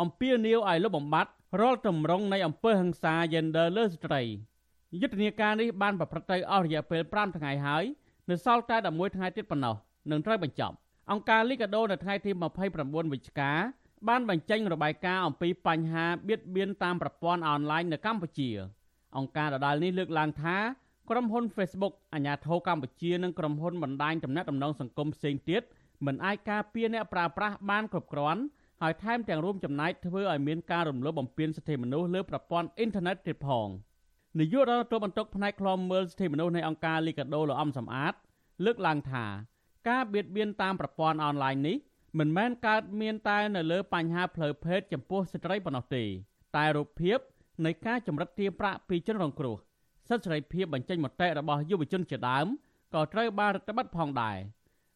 [0.01, 4.23] អំពាវនាវឲ្យលុបបំបាត់រាល់ទម្រង់នៃអំពើហិង្សា gender លើស្ត្រី
[5.01, 7.85] យុទ្ធនាការនេះបានប្រព្រឹត្តទៅអស់រយៈពេល5ថ្ងៃហើយ
[8.31, 9.75] នៅសល់តែ11ថ្ងៃទៀតប៉ុណ្ណោះ
[10.11, 10.75] នឹងត្រូវបញ្ចប់
[11.11, 12.31] អង្គការលីកាដូនៅថ្ងៃទី
[12.73, 13.53] 29វិច្ឆិកា
[14.09, 18.51] បានបញ្ចេញរបាយការណ៍អំពីបញ្ហាបៀតបៀនតាមប្រព័ន្ធអនឡាញនៅកម្ពុជា
[19.17, 20.57] អង្គការដដាលនេះលើកឡើងថា
[21.11, 25.63] ក្រុមហ៊ុន Facebook អាញាធរកម្ពុជានិងក្រុមហ៊ុនបណ្ដាញទំនាក់ទំនងសង្គមផ្សេងទៀត
[26.07, 28.43] មិនអាចការពារអ្នកប្រើប្រាស់បានគ្រប់គ្រាន់
[28.83, 33.69] ហើយថែមទាំងរួមចំណែកធ្វើឲ្យមានការរំលោភបំពានសិទ្ធិមនុស្សលើប្រព័ន្ធអ៊ីនធឺណិតទៀតផង
[34.39, 38.15] នាយករដ្ឋទូតបន្ទុកផ្នែកខ្លំមើលសិទ្ធិមនុស្សនៃអង្គការលីកាដូលោកអំសំអាត
[38.65, 39.25] លើកឡើងថា
[39.89, 41.77] ការបៀតបៀនតាមប្រព័ន្ធអនឡាញនេះ
[42.19, 46.05] មិនមែនកើតមានតែនៅលើបញ្ហាផ្លូវភេទចំពោះស្ត្រីប៉ុណ្ណោះទេ
[46.57, 47.19] តែរូបភាព
[47.65, 49.57] នៃការចម្រិតទារប្រាក់ពីជនរងគ្រោះ
[50.11, 52.47] សិទ្ធិសេរីភាពបញ្ចេញមតិរបស់យុវជនជាដើម
[52.95, 54.39] ក៏ត្រូវបានរដ្ឋបတ်ផងដែរ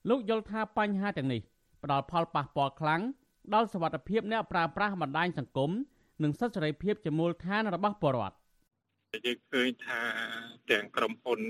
[0.08, 1.40] លោកយល់ថាបញ្ហាទាំងនេះ
[1.82, 3.02] ផ្ដល់ផលប៉ះពាល់ខ្លាំង
[3.54, 5.70] ដល់សវត្ថភាពអ្នកប្រើប្រាស់បណ្ដាញសង្គម
[6.22, 8.36] និងសិទ្ធិសេរីភាពជាមូលដ្ឋានរបស់ពលរដ្ឋ
[9.26, 10.00] យើងឃើញថា
[10.70, 11.40] ទាំងក្រុមហ៊ុន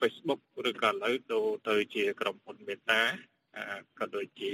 [0.00, 3.02] Facebook ឬក៏ឥឡូវដូរទៅជាក្រុមហ៊ុនមេតា
[3.98, 4.50] ក៏ដូចជា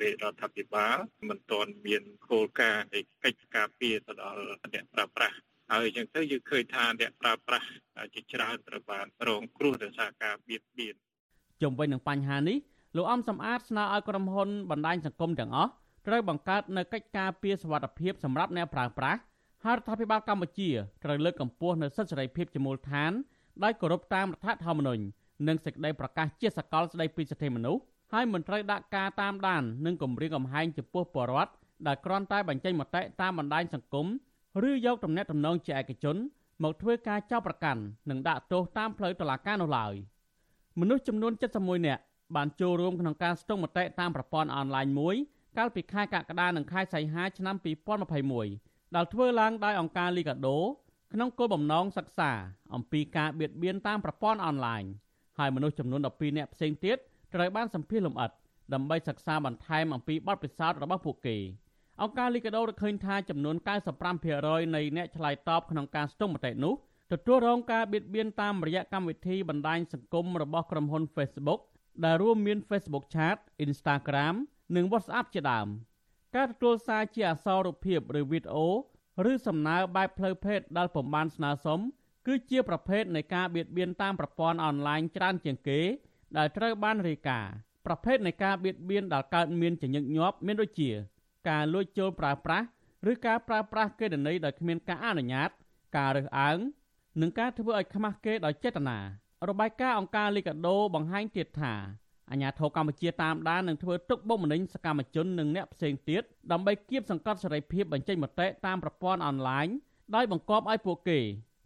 [0.00, 0.96] រាជរដ្ឋាភិបាល
[1.28, 4.40] មិនទាន់មានគោលការណ៍នៃកិច្ចការពារទៅដល់
[4.74, 5.36] អ្នកប្រើប្រាស់
[5.70, 7.66] ហើយអញ្ចឹងទៅយើងឃើញថាអ្នកប្រើប្រាស់
[8.14, 10.94] ជាច្រើនត្រូវបានរងគ្រោះដោយសារការបៀតបៀន
[11.62, 12.58] ជុំវិញនឹងបញ្ហានេះ
[12.96, 15.70] លោកអំសំអាតស្នើឲ្យក្រុមហ៊ុនបណ្ដាញសង្គមទាំងអស់
[16.06, 19.20] ត្រូវបង្កើតនូវកិច្ចការពារសុវត្ថិភាពសម្រាប់អ្នកប្រើប្រាស់
[19.64, 20.70] ហើយរដ្ឋាភិបាលកម្ពុជា
[21.04, 23.12] ត្រូវលើកកម្ពស់នូវសិទ្ធិសេរីភាពជាមូលដ្ឋាន
[23.64, 25.02] ដោយគោរពតាមរដ្ឋធម្មនុញ្ញ
[25.48, 31.52] និងសេចក្តីប្រកាសជាសកលស្តីពីសិទ្ធិមនុស្សហើយមិនត្រូវដាក់ការតាមដាននិងគំរាមកំហែងចំពោះពលរដ្ឋ
[31.86, 34.06] ដែលគ្រាន់តែបញ្ចេញមតិតាមបណ្ដាញសង្គម
[34.68, 36.16] ឬយកទំនាក់ទំនងជាឯកជន
[36.62, 39.94] មកធ្វើការចោទប្រកាន់និងដាក់ទោសតាមផ្លូវតុលាការនោះឡើយ
[40.80, 42.02] មនុស្សចំនួន71នាក់
[42.36, 45.16] បានចូលរួមក្នុងការស្ទង់មតិតាមប្រព័ន្ធអនឡាញមួយ
[45.58, 47.56] កាលពីខែកក្កដានិងខែសីហាឆ្នាំ
[48.26, 50.56] 2021ដែលធ្វើឡើងដោយអង្គការ Liga do
[51.12, 52.30] ក្នុងគោលបំណងសិក្សា
[52.74, 54.82] អំពីការបៀតបៀនតាមប្រព័ន្ធអនឡាញ
[55.38, 56.96] ហើយមនុស្សចំនួន12នាក់ផ្សេងទៀត
[57.34, 58.30] ត្រូវបានសម្ភាសលំអិត
[58.74, 61.36] ដើម្បីសិក្សាបន្ថែមអំពីបទពិសោធន៍របស់ពួកគេ
[62.02, 63.56] អង្គការ Liga do រកឃើញថាចំនួន
[64.14, 66.74] 95%នៃអ្នកឆ្លើយតបក្នុងការស្ទង់មតិនោះ
[67.12, 71.60] ទទួលរងការបៀតបៀនតាមរយៈកម្មវិធីបណ្ដាញសង្គមរបស់ក្រុមហ៊ុន Facebook
[72.04, 73.36] ដែលរួមមាន Facebook Chat,
[73.66, 74.34] Instagram
[74.76, 75.68] និង WhatsApp ជាដើម
[76.36, 78.68] ការទទួលសារជាអក្សររូបភាពឬវីដេអូ
[79.30, 81.80] ឬសំណើបែបផ្លូវភេទដែលពំបានស្នើសុំ
[82.26, 85.80] គឺជាប្រភេទនៃការបៀតបៀនតាមប្រព័ន្ធអនឡាញច្រើនជាងគេ
[86.36, 87.52] ដែលត្រូវបានរាយការណ៍
[87.86, 90.90] ប្រភេទនៃការបៀតបៀនដែលកើតមានចញឹកញាប់មានដូចជា
[91.48, 92.66] ការលួចចូលប្រើប្រាស់
[93.10, 95.50] ឬការប្រើប្រាស់កេរនីដោយគ្មានការអនុញ្ញាត
[95.96, 96.58] ការរើសអើង
[97.20, 98.98] និងការធ្វើឲ្យខ្មាស់គេដោយចេតនា
[99.48, 101.74] របាយការណ៍អង្គការលីកាដូបង្ហាញទៀតថា
[102.30, 106.22] អាញាធរកម្ពុជាតាមដាននឹងធ្វើទុកបុកម្នេញសកម្មជននិងអ្នកផ្សេងទៀត
[106.52, 109.66] ដើម្បីគៀបសង្កត់សេរីភាពបញ្ចេញមតិតាមប្រព័ន្ធអនឡាញ
[110.14, 111.18] ដោយបង្គាប់ឲ្យពួកគេ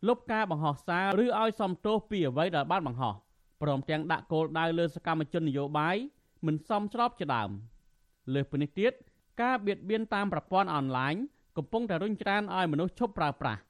[0.09, 3.15] លុបការបង្ហោះសារឬឲ្យសំទោសពីអ្វីដែលបានបង្ហោះ
[3.63, 5.97] ព្រមទាំងដាក់គោលដៅលើសកម្មជននយោបាយ
[6.47, 7.51] មិនសមស្របជាដើម
[8.35, 8.93] លើសពីនេះទៀត
[9.43, 11.15] ការបៀតបៀនតាមប្រព័ន្ធអនឡាញ
[11.57, 13.61] កំពុងតែរុញច្រានឲ្យមនុស្សឈប់ប្រើប្រាស់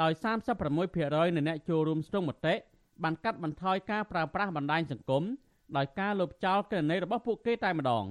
[0.00, 0.12] ដោយ
[0.74, 2.54] 36%នៃអ្នកចូលរួមស្ទង់មតិ
[3.02, 5.22] បានកាត់បន្ថយការប្រើប្រាស់បណ្ដាញសង្គម
[5.76, 8.04] ដោយការលុបចោលគណនីរបស់ពួកគេតែម្ដង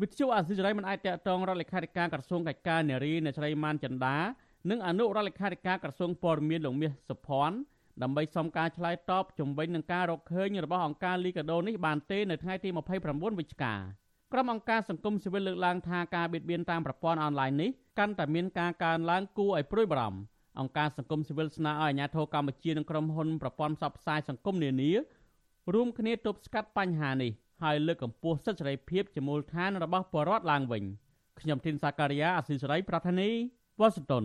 [0.00, 4.16] វិទ្យុអាស៊ីសេរីមិនអាចតកតងរដ្ឋលេខាធិការក្រសួងកិច្ចការនារីអ្នកស្រីម៉ានចិន្តា
[4.70, 7.56] និងអនុរដ្ឋលេខាធិការក្រសួងព័ត៌មានលោកមាសសុភ័ណ្ឌ
[8.02, 12.68] ដើម្បីសុំការឆ្លើយតបជំវិញនឹងការរកឃើញរបស់អង្គការលីកាដូនេះបានទេនៅថ្ងៃទី
[13.04, 13.74] 29វិច្ឆិកា
[14.32, 20.20] ក្រុមអង្គការសង្គមស៊ីវិលលើកឡើងថាការបៀតបៀនតាមប្រព័ន្ធអនឡាញនេះកាន់តែមានការកើនឡើងគួរឲ្យព្រួយបារម្ភ
[20.60, 24.90] អង្គការសង្គមស៊ីវិលស្នើឲ្យអាជ្ញាធរកម្ពុជានិងក្រុមហ៊ុនប្រព័ន្ធផ្សព្វផ្សាយសង្គមនានា
[25.74, 27.30] រួមគ្នាទប់ស្កាត់បញ្ហានេះ
[27.62, 30.82] ហើយលើកកម្ពស់សិទ្ធិសេរីភាពជាមូលដ្ឋានរបស់ប្រជាពលរដ្ឋឡើងវិញ
[31.40, 33.28] ខ្ញុំធីនសាការីយ៉ាអស៊ីសេរីប្រធានី
[33.80, 34.24] វ៉ាស៊ីនតោន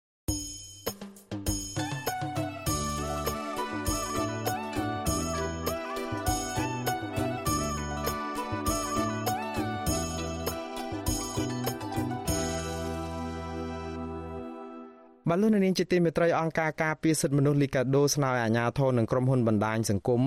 [15.31, 20.21] បលូននាងជាទីមេត្រីអង្គការការពារសិទ្ធិមនុស្សលីកាដូស្នើឲ្យអាជ្ញាធរនិងក្រុមហ៊ុនបណ្ដាញសង្គម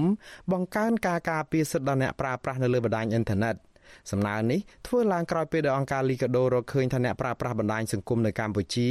[0.52, 3.54] បង្កើនការការពារសិទ្ធិដល់អ្នកប្រើប្រាស់នៅលើបណ្ដាញអ៊ីនធឺណិត
[4.10, 8.90] សំណើនេះធ្វើឡើងក្រោយពេលដែលអង្គការលីកាដូរកឃើញថាអ្នកប្រើប្រាស់បណ្ដាញសង្គមនៅកម្ពុជា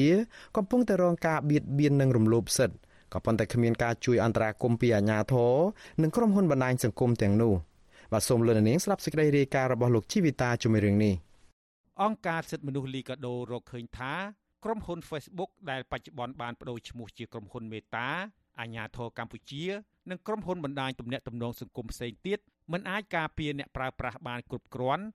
[0.57, 2.77] កំពុងតែរងការបៀតបៀននិងរំលោភសិទ្ធិ
[3.13, 5.53] ក៏ប៉ុន្តែគ្មានការជួយអន្តរាគមន៍ពីអាជ្ញាធរ
[6.01, 7.53] និងក្រុមហ៊ុនបណ្ដាញសង្គមទាំងនោះ
[8.13, 11.15] បាទសូមលន់នាងស្ដាប់សេចក្តីរាយការណ៍របស់លោកជីវិតាជំរឿននេះ
[12.01, 14.13] អង្គការសិទ្ធិមនុស្សលីកាដូរកឃើញថា
[14.63, 18.09] ក្រុមហ៊ុន Facebook ដែលបច្ចុប្បន្នបានបដូរឈ្មោះជាក្រុមហ៊ុនមេតា
[18.59, 19.63] អាញាធរកម្ពុជា
[20.09, 22.39] និងក្រុមហ៊ុនបណ្ដាញទំនាក់ទំនងសង្គមផ្សេងទៀត
[22.73, 25.05] មិនអាចការពារអ្នកប្រើប្រាស់បានគ្រប់គ្រាន់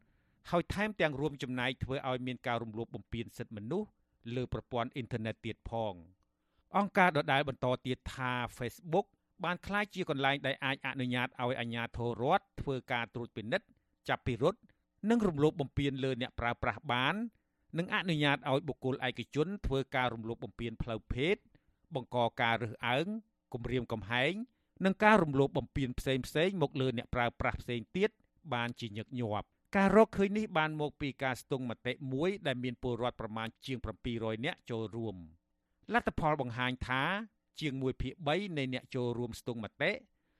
[0.50, 3.88] ហើយថែមទាំងរួមចំណែកធ្វើឲ្យមានការរំលោភបំពានសិទ្ធិមនុស្ស
[4.34, 5.94] លើប្រព័ន្ធអ៊ីនធឺណិតទៀតផង
[6.76, 9.06] អង្គការដដែលបន្តទៀតថា Facebook
[9.44, 13.66] បានក្លាយជាកន្លែងដែលអាចអនុញ្ញាតឲ្យអាជ្ញាធររដ្ឋធ្វើការត្រួតពិនិត្យ
[14.08, 14.60] ចាប់ពិរុទ្ធ
[15.10, 17.14] និងរំលោភបំពានលើអ្នកប្រើប្រាស់បាន
[17.76, 21.36] និងអនុញ្ញាតឲ្យបុគ្គលឯកជនធ្វើការរំលោភបំពានផ្លូវភេទ
[21.94, 23.06] បង្កការរើសអើង
[23.54, 24.32] គំរាមកំហែង
[24.84, 28.10] និងការរំលោភបំពានផ្សេងផ្សេងមកលើអ្នកប្រើប្រាស់ផ្សេងទៀត
[28.54, 29.46] បានជាញឹកញាប់
[29.76, 33.78] ការរកឃើញនេះបានមកពីការស្ទង់មតិមួយដែលមានពលរដ្ឋប្រមាណជាង
[34.12, 35.16] 700នាក់ចូលរួម
[35.92, 37.02] លទ្ធផលបង្ហាញថា
[37.60, 39.92] ជាង1ភាគ3នៃអ្នកចូលរួមស្ទង់មតិ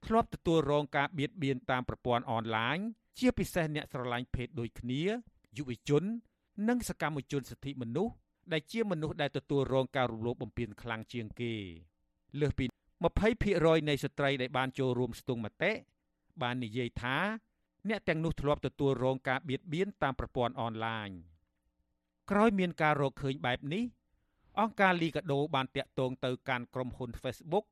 [0.07, 2.79] ធ្លាប់ទទួលរងការបៀតបៀនតាមប្រព័ន្ធអនឡាញ
[3.19, 5.03] ជាពិសេសអ្នកស្រឡាញ់ភេទដូចគ្នា
[5.57, 6.05] យុវជន
[6.67, 8.15] និងសកម្មជនសិទ្ធិមនុស្ស
[8.53, 11.55] ដែលជាមនុស្សដែលទទួលរងការរំលោភបំពានខ្លាំងជាងគេ
[12.41, 12.65] លើសពី
[13.27, 15.73] 20%នៃស្ត្រីដែលបានចូលរួមស្ទង់មតិ
[16.43, 17.17] បាននិយាយថា
[17.89, 21.09] អ្នកទាំងនោះធ្លាប់ទទួលរងការបៀតបៀនតាមប្រព័ន្ធអនឡាញ
[22.31, 23.85] ក្រោយមានការរកឃើញបែបនេះ
[24.61, 27.65] អង្គការលីកាដូបានតាក់ទងទៅកាន់ក្រុមហ៊ុន Facebook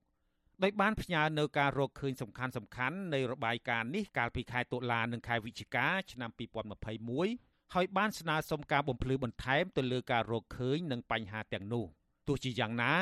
[0.63, 11.85] ដោយបានផ្ញើនៅការរកឃើញសំខាន់សំខាន់នៃរបាយការណ៍នេះកាលពីខែតុលានិងខែវិច្ឆិកាឆ្នាំ2021 ហើយបានស្នើសុំការបំភ្លឺបន្ថែមទៅលើការរកឃើញនិងបញ្ហាទាំងនោះ
[12.27, 12.95] ទោះជាយ៉ាងណា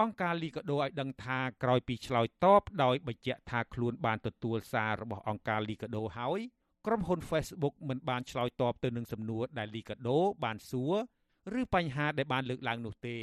[0.00, 6.40] អង្គការលីកាដូឲ្យដឹងថាក្រោយពីឆ្លើយតបដោយបញ្ជាក់ថាខ្លួនបានទទួលសាររបស់អង្គការលីកាដូហើយ
[6.86, 10.94] ក្រុមហ៊ុន Facebook មិនបានឆ្លើយតបទៅនឹងសំណួរដែលលីកាដូបានសួរ
[11.60, 13.18] ឬបញ្ហាដែលបានលើកឡើងនោះទេ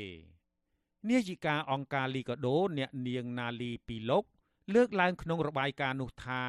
[1.09, 4.23] នាយិកាអង្គការលីកាដូអ្នកនាងណាលីពីឡុក
[4.75, 6.41] លើកឡើងក្នុងរបាយការណ៍នោះថា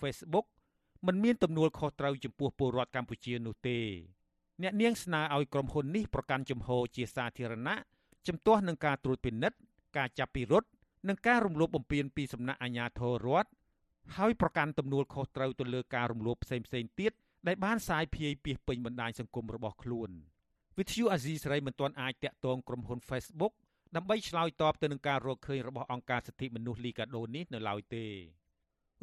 [0.00, 0.46] Facebook
[1.06, 3.78] មិនមានទំនួលខុសត្រូវចំពោះពលរដ្ឋកម្ពុជានោះទេ
[4.62, 7.76] អ្នកនាងស្នើឲ្យក្រុមហ៊ុននេះប្រកាន់ជំហរជាសាធារណៈ
[8.26, 9.58] ជំទាស់នឹងការត្រួតពិនិត្យ
[9.96, 10.68] ការចាប់ពិរុទ្ធ
[11.08, 13.50] និងការរំលោភបំពានពីសំណាក់អាជ្ញាធររដ្ឋ
[14.16, 16.66] ហើយប្រកាន់ទំនួលខុសត្រូវទៅលើការរំលោភផ្សេងៗ
[17.00, 17.12] ទៀត
[17.46, 20.10] ដែលបានសាយភាយពីពេញបណ្ដាញសង្គមរបស់ខ្លួន
[20.78, 23.52] វិទ្យុអាស៊ីសេរីមិនទាន់អាចតាក់ទងក្រុមហ៊ុន Facebook
[23.96, 28.06] ដើម្បីឆ្លើយតបទៅនឹងការរកឃើញរបស់អង្គការសិទ្ធិមនុស្សលីកាដូនេះនៅឡើយទេ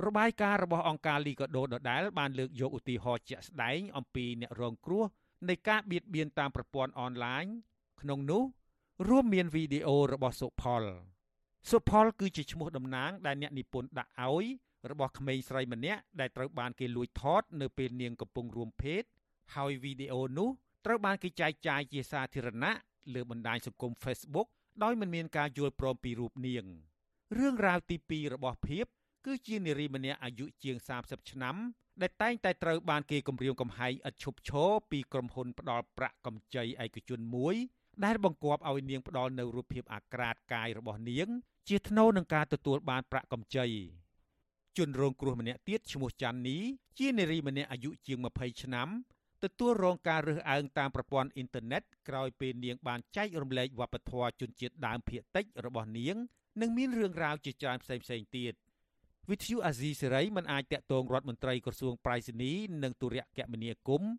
[0.05, 5.05] របាយការណ៍របស់អង្គការលីកាដូដដែលបានលើកយកឧទាហរណ៍ជាក់ស្ដែងអំពីអ្នករងគ្រោះ
[5.49, 7.45] នៃការបៀតបៀនតាមប្រព័ន្ធអនឡាញ
[8.01, 8.43] ក្នុងនោះ
[9.09, 10.83] រួមមានវីដេអូរបស់សុផល
[11.69, 14.45] សុផលគឺជាឈ្មោះតំណាងដែលអ្នកនិពន្ធដាក់ឲ្យ
[14.91, 19.03] របស់ក្មេងស្រីម្នាក់ដែលត្រូវបានគេលួចថតនៅពេលនាងកំពុងរួមភេទ
[19.55, 20.49] ហើយវីដេអូនោះ
[20.85, 22.73] ត្រូវបានគេចែកចាយជាសាធារណៈ
[23.13, 24.47] លើបណ្ដាញសង្គម Facebook
[24.83, 26.65] ដោយមិនមានការយល់ព្រមពីរូបនាង
[27.37, 28.85] រឿងរ៉ាវទី2របស់ភៀប
[29.25, 31.55] គឺជានារីម្នាក់អាយុជាង30ឆ្នាំ
[32.01, 37.55] ដែលតែងតែត្រូវបានគេគំរាមកំហែងឥតឈប់ឈរពីក្រុមហ៊ុនផ្ដាល់ប្រាក់កម្ចីឯកជនមួយ
[38.05, 41.27] ដែលបង្គាប់ឲ្យនាងផ្ដល់នៅរូបភាពអាក្រាតកាយរបស់នាង
[41.69, 43.67] ជាថ្នូរនឹងការទទួលបានប្រាក់កម្ចី
[44.77, 46.57] ជនរងគ្រោះម្នាក់ទៀតឈ្មោះចាន់នី
[46.99, 48.89] ជានារីម្នាក់អាយុជាង20ឆ្នាំ
[49.43, 56.15] ទទួលរងការរើសអើងតាមប្រព័ន្ធអ៊ីនធឺណិតក្រោយពេលនាងបានចែករំលែកវប្បធម៌ជនជាតិដើមភាគតិចរបស់នាង
[56.61, 58.05] និងមានរឿងរ៉ាវជាច្រើនផ្សេងៗ
[58.37, 58.53] ទៀត
[59.29, 62.51] វិទ្យុអាស៊ីសេរីមិនអាចតាក់ទងរដ្ឋមន្ត្រីក្រសួងប្រៃសណី
[62.83, 64.11] និងទូរគមនាគមន៍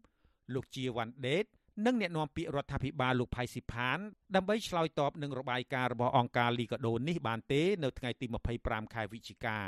[0.55, 1.45] លោកជាវ៉ាន់ដេត
[1.87, 3.99] និងអ្នកនាំពាក្យរដ្ឋាភិបាលលោកផៃស៊ីផាន
[4.35, 8.27] ដើម្បីឆ្លើយតបនឹងរបាយការណ៍របស់អង្គការលីកាដូនេះបានទេនៅថ្ងៃទី
[8.61, 9.59] 25ខែវិច្ឆិកា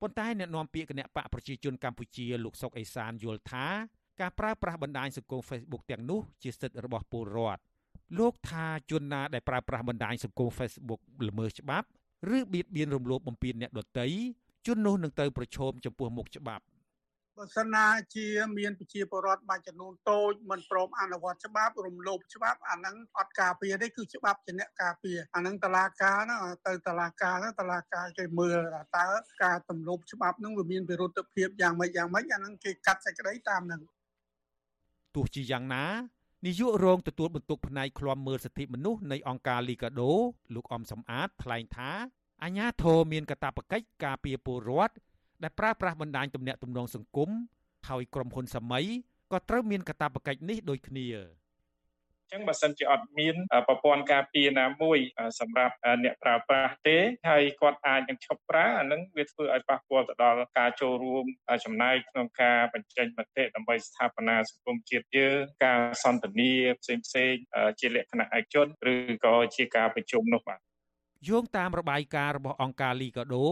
[0.00, 3.66] ប៉ុន្តែអ្នកនាំពាក្យគណៈបកប្រជាជនកម្ពុជាលោកសុកអេសានយល់ថា
[4.20, 7.62] ការប្រើប្រាស់បណ្ដាញសង្គម Facebook ទាំងនោះជាសិទ្ធិរបស់ពលរដ្ឋ
[8.18, 11.86] លោកថាជនណាដែលប្រើប្រាស់បណ្ដាញសង្គម Facebook ល្មើសច្បាប់
[12.36, 14.06] ឬបៀតបៀនរំលោភបំពានអ្នកដទៃ
[14.66, 16.64] ជននោះនឹងត្រូវប្រឈមចំពោះមុខច្បាប់
[17.38, 18.26] បើសិនណាជា
[18.58, 28.58] មានប្រជាពលរដ្ឋមួយចំនួនតូចមិនព្រមអនុវត្តច្បាប់រំលោភច្បាប់អាហ្នឹងអត់ការពារទេគឺច្បាប់ជាអ្នកការពារអាហ្នឹងតឡាការហ្នឹងទៅតឡាការហ្នឹងតឡាការគេមើល
[28.96, 29.06] តើ
[29.42, 33.82] ការទំលោភច្បាប់ហ្នឹងវាមានវិរុទ្ធភាពយ៉ាងម៉េចយ៉ាងម៉េចអាហ្នឹងគេកាត់សេចក្តីតាមហ្នឹង
[35.14, 35.86] ទោះជាយ៉ាងណា
[36.46, 40.12] នាយករងទទួលបន្ទុកផ្នែកឃ្លាំមើលសិទ្ធិមនុស្សនៃអង្គការលីកាដូ
[40.54, 41.90] លោកអំសំអាតថ្លែងថា
[42.44, 44.94] អាញាធរមានកាតព្វកិច្ចការពារពលរដ្ឋ
[45.42, 47.30] ដែលប្រើប្រាស់បណ្ដាញទំនាក់ទំនងសង្គម
[47.88, 48.84] ហើយក្រុមហ៊ុនសម័យ
[49.32, 51.06] ក៏ត្រូវមានកាតព្វកិច្ចនេះដូចគ្នា
[52.32, 53.34] ចឹងបើសិនជាអត់មាន
[53.68, 54.98] ប្រព័ន្ធការពារណាមួយ
[55.40, 55.74] សម្រាប់
[56.04, 56.98] អ្នកប្រើប្រាស់ទេ
[57.30, 61.24] ហើយគាត់អាចនឹងឈប់ប្រើអានឹងវាធ្វើឲ្យប៉ះពាល់ទៅដល់ការចូលរួម
[61.64, 67.34] ចំណែកក្នុងការបញ្ចេញមតិដើម្បីស្ថាបនាសង្គមជាតិយើងការសន្ទនាផ្សេងផ្សេង
[67.80, 70.69] ជាលក្ខណៈឯកជនឬក៏ជាការប្រជុំនោះបាទ
[71.28, 73.46] យោងតាមរបាយការណ៍របស់អង្គការលីកាដូ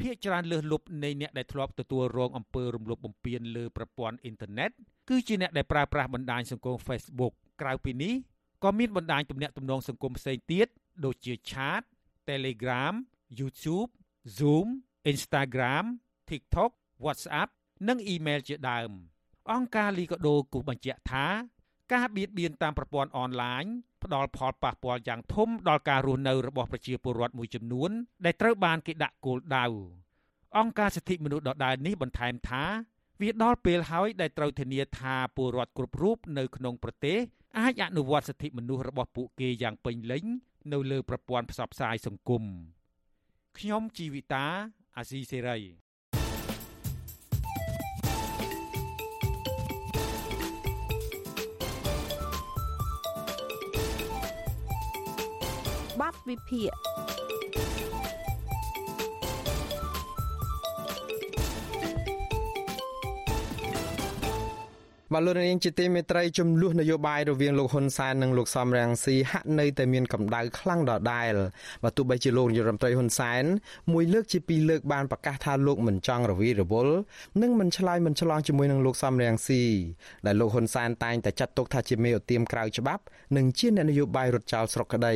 [0.00, 4.70] ភាគច្រើនលើសលប់នៃអ្នកដែលធ្លាប់ទទួលរងអំពើរំលោភបំពានលើប្រព័ន្ធអ៊ីនធឺណិត
[5.08, 8.14] គឺជាអ្នកដែលប្រើប្រាស់បណ្ដាញសង្គម Facebook ក្រៅពីនេះ
[8.64, 10.66] ក៏មានបណ្ដាញទំនាក់ទំនងសង្គមផ្សេងទៀត
[11.04, 11.82] ដូចជា Chat,
[12.28, 12.94] Telegram,
[13.38, 13.90] YouTube,
[14.38, 14.66] Zoom,
[15.12, 15.84] Instagram,
[16.30, 16.70] TikTok,
[17.04, 17.48] WhatsApp
[17.88, 18.90] និងអ៊ីមែលជាដើម
[19.52, 21.26] អង្គការលីកាដូគូបញ្ជាក់ថា
[21.92, 23.64] ការបៀតបៀនតាមប្រព័ន្ធអនឡាញ
[24.04, 27.90] ផ្ដល់ផលប៉ះពាល់យ៉ាងធំដល់ការរស់នៅរបស់ប្រជាពលរដ្ឋមួយចំនួន
[28.24, 29.66] ដែលត្រូវបានគេដាក់គោលដៅ
[30.58, 32.64] អង្គការសិទ្ធិមនុស្សដដែលនេះបន្ថែមថា
[33.20, 37.18] វាដល់ពេលហើយដែលត្រូវធានាថាពលរដ្ឋគ្រប់រូបនៅក្នុងប្រទេស
[37.58, 40.24] អាចអនុវត្តសិទ្ធិមនុស្សរបស់ពួកគេយ៉ាងពេញលេញ
[40.72, 42.42] នៅលើប្រព័ន្ធផ្សព្វផ្សាយសង្គម
[43.58, 44.46] ខ្ញុំជីវិតា
[44.96, 45.58] អាស៊ីសេរី
[56.00, 56.70] បទវិភាគ
[65.14, 71.34] បាទលោកនាងជាទីមេត្រីចំនួននយោបាយរវាងលោកហ៊ុនសែននិងលោកសំរងស៊ីហាក់នៅតែមានកម្ដៅខ្លាំងដដែល
[71.84, 73.44] បាទទោះបីជាលោកនាយរដ្ឋមន្ត្រីហ៊ុនសែន
[73.92, 76.94] មួយលើកជាពីរលើកបានប្រកាសថាលោកមិនចង់រវីរវល់
[77.42, 79.62] និងមិនឆ្លើយមិនឆ្លងជាមួយនឹងលោកសំរងស៊ី
[80.26, 83.02] ដែលលោកហ៊ុនសែនតែងតែចាត់ទុកថាជាមេឧទាមក្រៅច្បាប់
[83.36, 85.14] និងជាអ្នកនយោបាយរត់ចោលស្រុកក្តី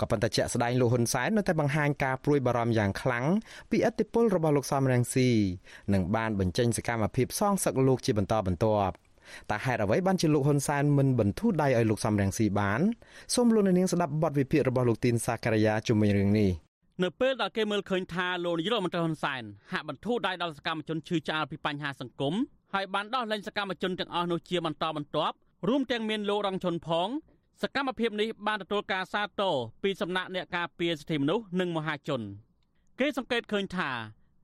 [0.00, 3.24] ក៏ប៉ុន្តែជាក់ស្ដែងលោកហ៊ុនសែននៅតែបង្ហាញការព្រួយបារម្ភយ៉ាងខ្លាំង
[3.70, 5.28] ពីឥទ្ធិពលរបស់លោកសំរងស៊ី
[5.92, 8.96] និងបានបញ្ចេញសកម្មភាពសងសឹកលោកជាបន្តបន្ទាប់
[9.50, 12.80] តើហេតុអ្វីបានជាលោកហ៊ុនសែនមិនបន្ធូរដៃឲ្យលោកសំរងស៊ីបាន
[13.34, 16.50] សូមលោកនាងស្ដាប់បទវិភាគរបស់លោកទីនសាការីយ៉ាជុំវិញរឿងនេះ
[17.02, 22.34] នៅពេលដែលគេមើលឃើញថាលោកនាយរដ្ឋមន្ត្រីហ៊ុនសែនហាក់បន្ធូរដៃដល់សកម្មជនឈឺឆ្អាលពីបញ្ហាសង្គម
[22.74, 25.34] ហើយបានដោះលែងសកម្មជនទាំងអស់នោះជាបន្តបន្ទាប់
[25.68, 27.08] រួមទាំងមានលោករងឈុនផង
[27.62, 32.20] សកម្មភាពនេះបានទទួលការសាទរពីសំណាក់អ្នកការពារសិទ្ធិមនុស្សនិងមហាជន
[33.00, 33.90] គេសង្កេតឃើញថា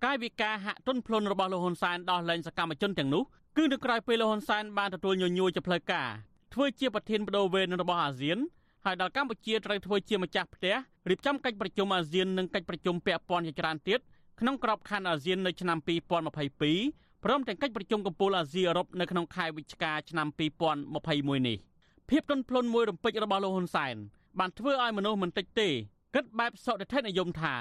[0.04, 3.22] កាយវិការហាក់ទន់ភ្លន់របស់លោកហ៊ុនសែនដោះលែងសកម្មជនទាំងនោះ
[3.56, 6.08] គឺនៅក្រៅពេលលោកហ៊ុនសែនបានទទួលញញួរជាផ្លូវការ
[6.54, 8.38] ធ្វើជាប្រធានបដូវវេនរបស់អាស៊ាន
[8.84, 10.74] ហើយដល់កម្ពុជាត្រូវធ្វើជាម្ចាស់ផ្ទះ
[11.10, 14.00] រៀបចំកិច្ចប្រជុំអាស៊ាននិងកិច្ចប្រជុំពាក់ព័ន្ធជាច្រើនទៀត
[14.40, 15.78] ក្នុងក្របខ័ណ្ឌអាស៊ាននៅឆ្នាំ
[16.46, 20.26] 2022ព្រមទាំងកិច្ចប្រជុំកំពូលអាស៊ីអឺរ៉ុបនៅក្នុងខែវិច្ឆិកាឆ្នាំ
[20.88, 21.58] 2021នេះ
[22.10, 23.96] ភាពទន់ភ្លន់មួយរំពេចរបស់លោកហ៊ុនសែន
[24.38, 25.68] បានធ្វើឲ្យមនុស្សមិនតិចទេ
[26.14, 27.54] គិតបែបសកតិនិយមថា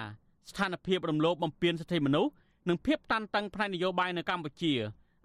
[0.49, 2.31] ស្ថានភាពរំលោភបំពានសិទ្ធិមនុស្ស
[2.69, 4.73] និងភាពតានតឹងផ្នែកនយោបាយនៅកម្ពុជា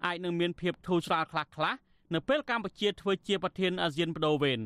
[0.05, 1.73] អាចនឹងមានភាពធូរស្រាលខ្លះខ្លះ
[2.13, 4.59] នៅពេលកម្ពុជាធ្វើជាប្រធានអាស៊ានបដូវវេន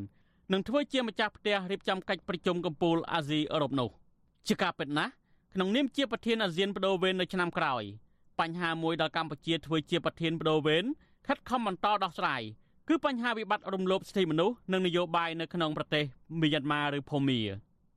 [0.53, 3.89] និងធ្វើជាម្ចាស់ផ្ទះរៀបចំកិច្ចប្រជុំកំពូលអាស៊ីអឺរ៉ុបនោះ
[4.47, 5.11] ជាការពិតណាស់
[5.53, 7.84] ក្នុងនាមជាប្រធានអាស៊ានបដូវវេននៅឆ្នាំក្រោយ
[8.39, 10.84] បញ្ហាមួយដល់កម្ពុជាធ្វើជាប្រធានបដូវវេន
[11.27, 12.41] ខិតខំបន្តដោះស្រាយ
[12.88, 16.03] គឺបញ្ហាវិបត្តិរំលោភសិទ្ធិមនុស្សនិងនយោបាយនៅក្នុងប្រទេស
[16.41, 17.39] មីយ៉ាន់ម៉ាឬភូមា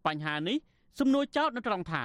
[0.07, 0.57] បញ្ហានេះ
[0.99, 2.05] សំណួរចោទនៅត្រង់ថា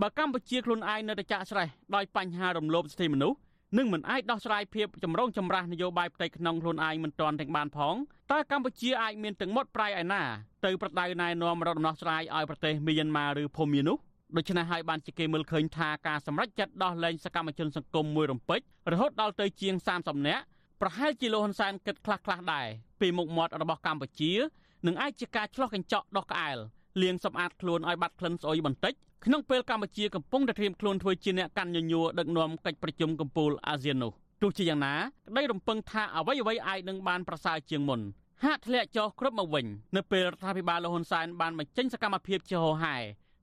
[0.00, 3.38] បើកម្ពុជាខ្លួនឯងនៅតែចាក់ស្រេះដោយបញ្ហារំលោភសិទ្ធិមនុស្ស
[3.78, 7.94] នឹងមិនអាចដោះស្រាយភាពចម្រូងចម្រាសនយោបាយផ្ទៃក្នុងខ្លួនឯងមិនទាន់ទាំងបានផង
[8.32, 10.22] តើកម្ពុជាអាចមានទាំងមុតប្រៃឯណា
[10.64, 13.96] ទៅប្រដៅណែនាំរកដំណោះស្រាយឲ្យប្រទេសមីយ៉ាន់ម៉ាឬភូមានោះ
[14.36, 18.60] ដូច្នេះហើយបានជាគេមើលឃើញថាការសម្រេចចិត្តដោះលែងសកម្មជនសង្គមមួយរំពេច
[18.92, 20.44] រហូតដល់ទៅជាង30នាក់
[20.80, 22.66] ប្រហែលជាលោកហ៊ុនសែនគិតខ្លះខ្លះដែរ
[23.00, 24.32] ពីមុខមាត់របស់កម្ពុជា
[24.86, 26.58] នឹងអាចជាការឆ្លោះកញ្ចក់ដោះក្អែល
[27.02, 28.94] លាងសម្អាតខ្លួនឲ្យបាត់ក្លិនស្អុយបន្តិច
[29.26, 34.12] ក្នុងពេលកម្ពុជាកំពុងតែត្រៀមខ្លួនធ្វើជាអ្នកកាន់ញញួរដឹកនាំកិច្ចប្រជុំកំពូលអាស៊ាននោះ
[34.42, 34.94] ទោះជាយ៉ាងណា
[35.28, 38.00] ក្តីរំពឹងថាអ្វីអ្វីអាចនឹងបានប្រសើរជាងមុន
[38.44, 39.66] ហាក់ធ្លាក់ចុះគ្រប់មកវិញ
[39.96, 42.96] នៅពេលរដ្ឋាភិបាលលហ៊ុនសែនបានបញ្ចេញសកម្មភាពជាហោហែ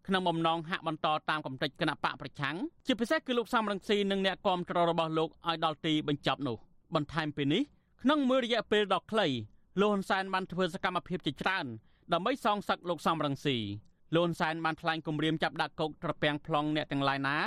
[0.07, 2.55] ក្នុងបំណងហាក់បន្តតាមកំតិចគណៈបកប្រឆាំង
[2.87, 6.57] ជាពិសេសគឺលោកសំរងស៊ីនិងអ្នកគាំទ្ររបស់លោកឲ្យដល់ទីបញ្ចប់នោះ
[6.95, 7.61] បន្ថែមពីនេះ
[8.03, 9.27] ក្នុងមួយរយៈពេលដ៏ខ្លី
[9.79, 11.65] លោកហ៊ុនសែនបានធ្វើសកម្មភាពជាច្រើន
[12.13, 13.57] ដើម្បីសងសឹកលោកសំរងស៊ី
[14.15, 17.37] លន់សែនបានថ្លែងគម្រាមចាប់ដាក់គុកត្រពាំង plong អ្នកទាំងឡាយណា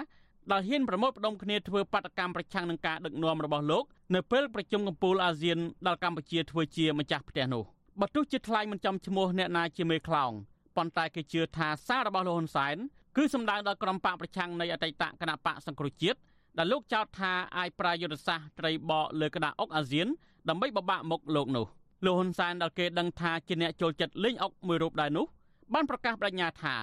[0.52, 3.84] ដែលហ៊ានប្រមូលផ្ដុំគ្នាធ្វើបាតកម្មប្រឆាំងនឹងការដឹកនាំរបស់លោក
[4.14, 7.64] នៅពេលប្រជុំកំពូលអាស៊ានដែលកម្ពុជាធ្វើជាម្ចាស់ផ្ទះនោះ
[8.00, 10.32] បើទោះជាថ្លែងមិនចំឈ្មោះអ្នកណាជាមេខ្លោង
[10.76, 12.76] ប៉ុន្តែគេជឿថាសាររបស់លោកហ៊ុនសែន
[13.16, 16.18] គឺសម្ដៅដល់ក្រុមបកប្រឆាំងនៃអតីតគណៈបកសង្គ្រោះជាតិ
[16.58, 20.08] ដែលលោកចោទថាអាចប្រាយុទ្ធសាស្ត្រត្រីបកលើក្តារអុកអាស៊ាន
[20.48, 21.66] ដើម្បីបបាក់មុខលោកនោះ
[22.04, 25.26] លោកហ៊ុនសែនដែលគេដឹងថាជាអ្នកចូលចិត្តលេងអុកមួយរូបដែរនោះ
[25.74, 26.76] បានប្រកាសបញ្ញាថា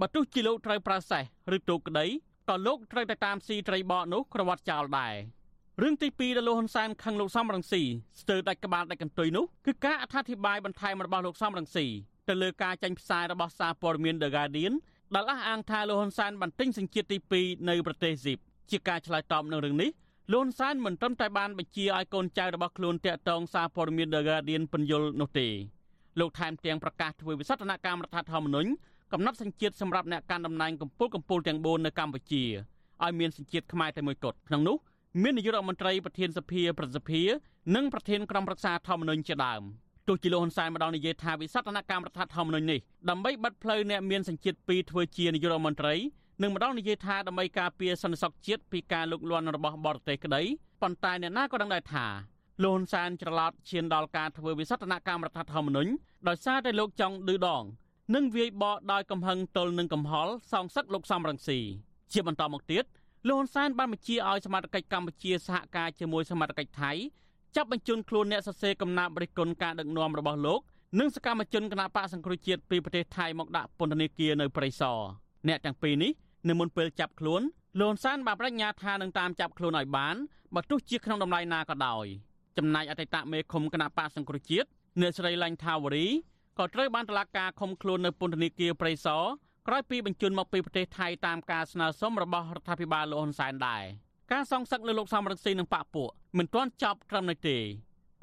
[0.00, 1.22] បើទោះជាលោកត្រូវប្រើសេះ
[1.56, 2.06] ឬទូកក្តី
[2.48, 5.14] ក៏លោកត្រូវតែតាមស៊ីត្រីបកនោះក្រវត្តចោលដែរ
[5.82, 7.82] រឿងទី2ដែលលោកហ៊ុនសែនខឹងលោកសំរងស៊ី
[8.20, 11.86] ស្ទើរដាច់ក្បាលដាច់កន្ទុយនោះគឺការអត្ថាធិប្បាយបន្ថែមរបស់លោកសំរងស៊ី
[12.28, 14.74] ទៅលើការចាញ់ផ្សាយរបស់សារព័ត៌មាន The Guardian
[15.14, 18.38] ដែលអះអាងថាលោកហ៊ុនសែនបានទិញសញ្ជាតិទី2នៅប្រទេសស៊ីប
[18.70, 19.90] ជាការឆ្លើយតបនឹងរឿងនេះ
[20.32, 25.48] លោកហ៊ុនសែនមិនត្រឹមតែបានបញ្ជាឲ្យកូនចៅរបស់ខ្លួនតាក់ទងសារព័ត៌មាន The Guardian ពន្យល់នោះទេ
[26.18, 28.70] លោកថែមទាំងប្រកាសធ្វើវិសោធនកម្មរដ្ឋធម្មនុញ្ញ
[29.12, 32.44] កំណត់សញ្ជាតិសម្រាប់អ្នកកាន់តំណែងកម្ពុជាកម្ពុជាទាំង4នៅកម្ពុជា
[33.04, 34.76] ឲ្យមានសញ្ជាតិខ្មែរតែមួយគត់ក្នុងនោះ
[35.22, 37.22] មាននាយករដ្ឋមន្ត្រីប្រធានសភាប្រសិទ្ធិ
[37.74, 39.62] និងប្រធានក្រុមប្រឹក្សាធម្មនុញ្ញជាដើម
[40.08, 45.94] ទោះជាលោកហ៊ុនសែនម្ដងនិយាយថាវិសោធនកម្មរដ្ឋធម្មនុញ្ញនេះដើម្បីបិទផ្លូវអ្នកមានសញ្ជាតិពីរធ្វើជានាយករដ្ឋមន្ត្រី
[46.42, 50.42] និងម្ដងនិយាយថាដើម្បីការពារសន្តិសុខជាតិពីការលុកលាន់របស់បរទេសក្តី
[50.82, 52.06] ប៉ុន្តែអ្នកណាក៏ដឹងដែរថា
[52.62, 55.90] លោកហ៊ុនសែនច្រឡោតឈានដល់ការធ្វើវិសោធនកម្មរដ្ឋធម្មនុញ្ញ
[56.28, 57.64] ដោយសារតែលោកចង់ឌឺដង
[58.14, 61.58] និងវាយបកដោយកំហឹងទល់នឹងកំហល់សងសឹកលោកសំរងស៊ី
[62.12, 62.84] ជាបន្តមកទៀត
[63.28, 66.92] លោកហ៊ុនសែនបានបញ្ជាឲ្យសមាជិកកម្ពុជាសហការជាមួយសមាជិកថៃ
[67.56, 70.60] ចាប់បញ្ជូនខ្លួនអ្នកសរសេរកំណាព្យរិះគន់ការដឹកនាំរបស់លោក
[70.98, 74.98] និងសកម្មជនគណបកសង្គ្រោះជាតិពីប្រទេសថៃមកដាក់ពន្ធនាគារនៅព្រៃសរ
[75.48, 76.12] អ្នកទាំងពីរនេះ
[76.48, 77.42] នៅមុនពេលចាប់ខ្លួន
[77.80, 80.16] លោកហ៊ុនសែនបានបញ្ញាថានឹងតាមចាប់ខ្លួនឲ្យបាន
[80.54, 82.06] បើទោះជាក្នុងតម្លៃណាក៏ដោយ
[82.58, 84.68] ចំណែកអតីតមេឃុំគណបកសង្គ្រោះជាតិ
[85.00, 86.06] អ្នកស្រីឡាញ់ថាវរី
[86.58, 89.24] ក៏ត្រូវបានតុលាការឃុំខ្លួននៅពន្ធនាគារព្រៃសរ
[89.66, 93.84] ក្រោយពីបញ្ជូនមកពីប្រទេសថៃតាមការស្នើសុំរបស់រដ្ឋាភិបាលលោកហ៊ុនសែនដែរ
[94.32, 97.56] ការសងសឹកលើលោកសំរងស៊ីនិងប៉ាក់ពួកមិនទាន់ចប់ត្រឹមនោះទេ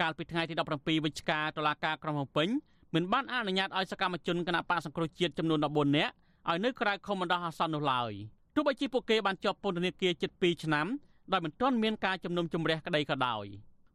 [0.01, 2.49] កាលពីថ្ងៃទី17វិច្ឆិកាតុលាការក្រុងភ្នំពេញ
[2.95, 6.13] មិនបានអនុញ្ញាតឲ្យសកម្មជនគណបកសង្គ្រោះជាតិចំនួន14នាក់
[6.49, 8.11] ឲ្យនៅក្រៅខុំបណ្ដោះអាសន្ននោះឡើយ
[8.55, 10.87] ទោះបីជាពួកគេបានជាប់ពន្ធនាគារជិត2ឆ្នាំ
[11.31, 13.45] ដោយមិនទាន់មានការជំនុំជម្រះក្តីក៏ដោយ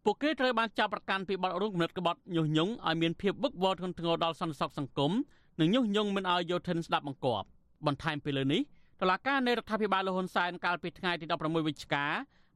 [0.04, 5.12] ពួកគេត្រូវបានចាប់ប្រកាន់ពីបទរួមគំនិតក្បត់ញុះញង់ឲ្យមានភាពវឹកវរធ្ងន់ធ្ងរដល់សន្តិសុខសង្គម
[5.60, 7.46] និងញុះញង់មិនឲ្យយោធិនស្ដាប់បង្គាប់
[7.86, 8.60] បន្ថែមពីលើនេះ
[9.00, 12.06] តុលាការនៃរដ្ឋាភិបាលលហ៊ុនសែនកាលពីថ្ងៃទី16វិច្ឆិកា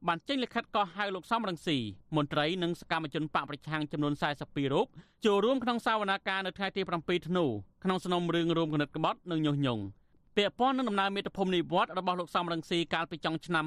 [0.07, 1.77] បានចេញលិខិតកោះហៅលោកសំរងស៊ី
[2.15, 4.87] មន្ត្រីនិងសកម្មជនបកប្រឆាំងចំនួន42រូប
[5.25, 7.45] ចូលរួមក្នុងសវនាការនៅថ្ងៃទី7ធ្នូ
[7.83, 9.83] ក្នុងសំណុំរឿងរួមគណិតក្បត់និងញុះញង់
[10.37, 13.65] ពាក់ព័ន្ធនឹងដំណើរមេត្តាភូមិនិវត្តរបស់លោកសំរងស៊ីកាលពីចុងឆ្នាំ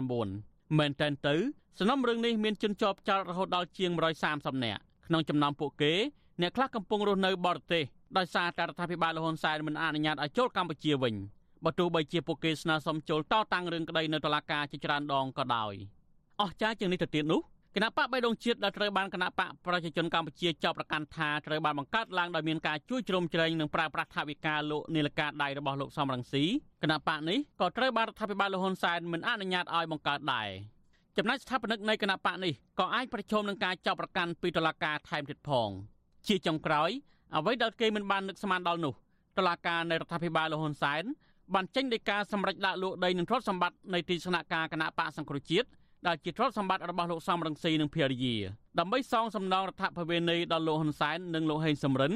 [0.00, 1.36] 2019មែនតើទៅ
[1.78, 3.90] សំណុំរឿងនេះមានជនជាប់ចោតរហូតដល់ជាង
[4.28, 5.92] 130នាក់ក្នុងចំណោមពួកគេ
[6.40, 7.84] អ្នកខ្លះកំពុងរស់នៅបរទេស
[8.18, 11.14] ដោយសារតែរដ្ឋាភិបាលលហ៊ុនសែនមិនអនុញ្ញាតឲ្យចូលកម្ពុជាវិញ
[11.64, 15.74] បើទោះបីជាពួកគេស្នើសុំចូលតតាំងរឿងក្តីនៅតុលាការជាច្រើនដងក៏ដោយ
[16.40, 17.40] អស់ចាជាងនេះទៅទៀតនោះ
[17.74, 26.44] គណៈបកបៃដងជាតិដែលត្រូវបានគណៈបកប្រជាជនកម្ពុជាចាប់ប្រកាន់ថាត្រូវបានបង្កើតឡើងដោយមានការជួយជ្រោមជ្រែងនិងប្រើប្រាស់ថវិកាលោកនីលការដៃរបស់លោកសំរងស៊ី
[26.82, 30.48] គណៈបកនេះក៏ត្រូវបានរដ្ឋាភិបាលលហ៊ុនសែនមិនអនុញ្ញាតឲ្យបង្កើតដែរ
[31.18, 35.68] ចំណែកស្ថាបនិកនៃគណៈបកនេះក៏អាចប្រឈមនឹងការចាប់ប្រកាន់ពីតុលាការថែមទៀតផង
[36.26, 36.90] ជាចុងក្រោយ
[37.36, 38.94] អ្វីដែលគេមិនបាននឹកស្មានដល់នោះ
[39.38, 41.02] តុលាការនៃរដ្ឋាភិបាលលហ៊ុនសែន
[41.54, 45.68] បានចេញដីកាសម្រេចដាក់លោកដីនឹងទ្រព្យសម្បត្តិនៃទីស្នាក់ការគណៈបកសង្គ្រោះជាតិ
[46.06, 48.36] ដែលជាទ្រព្យសម្បត្តិរបស់លោកសំរងស៊ីនិងភរិយា
[48.78, 52.12] ដើម្បីសងសំណងរដ្ឋភវេនីដល់លោកហ៊ុនសែននិងលោកហេងសំរិន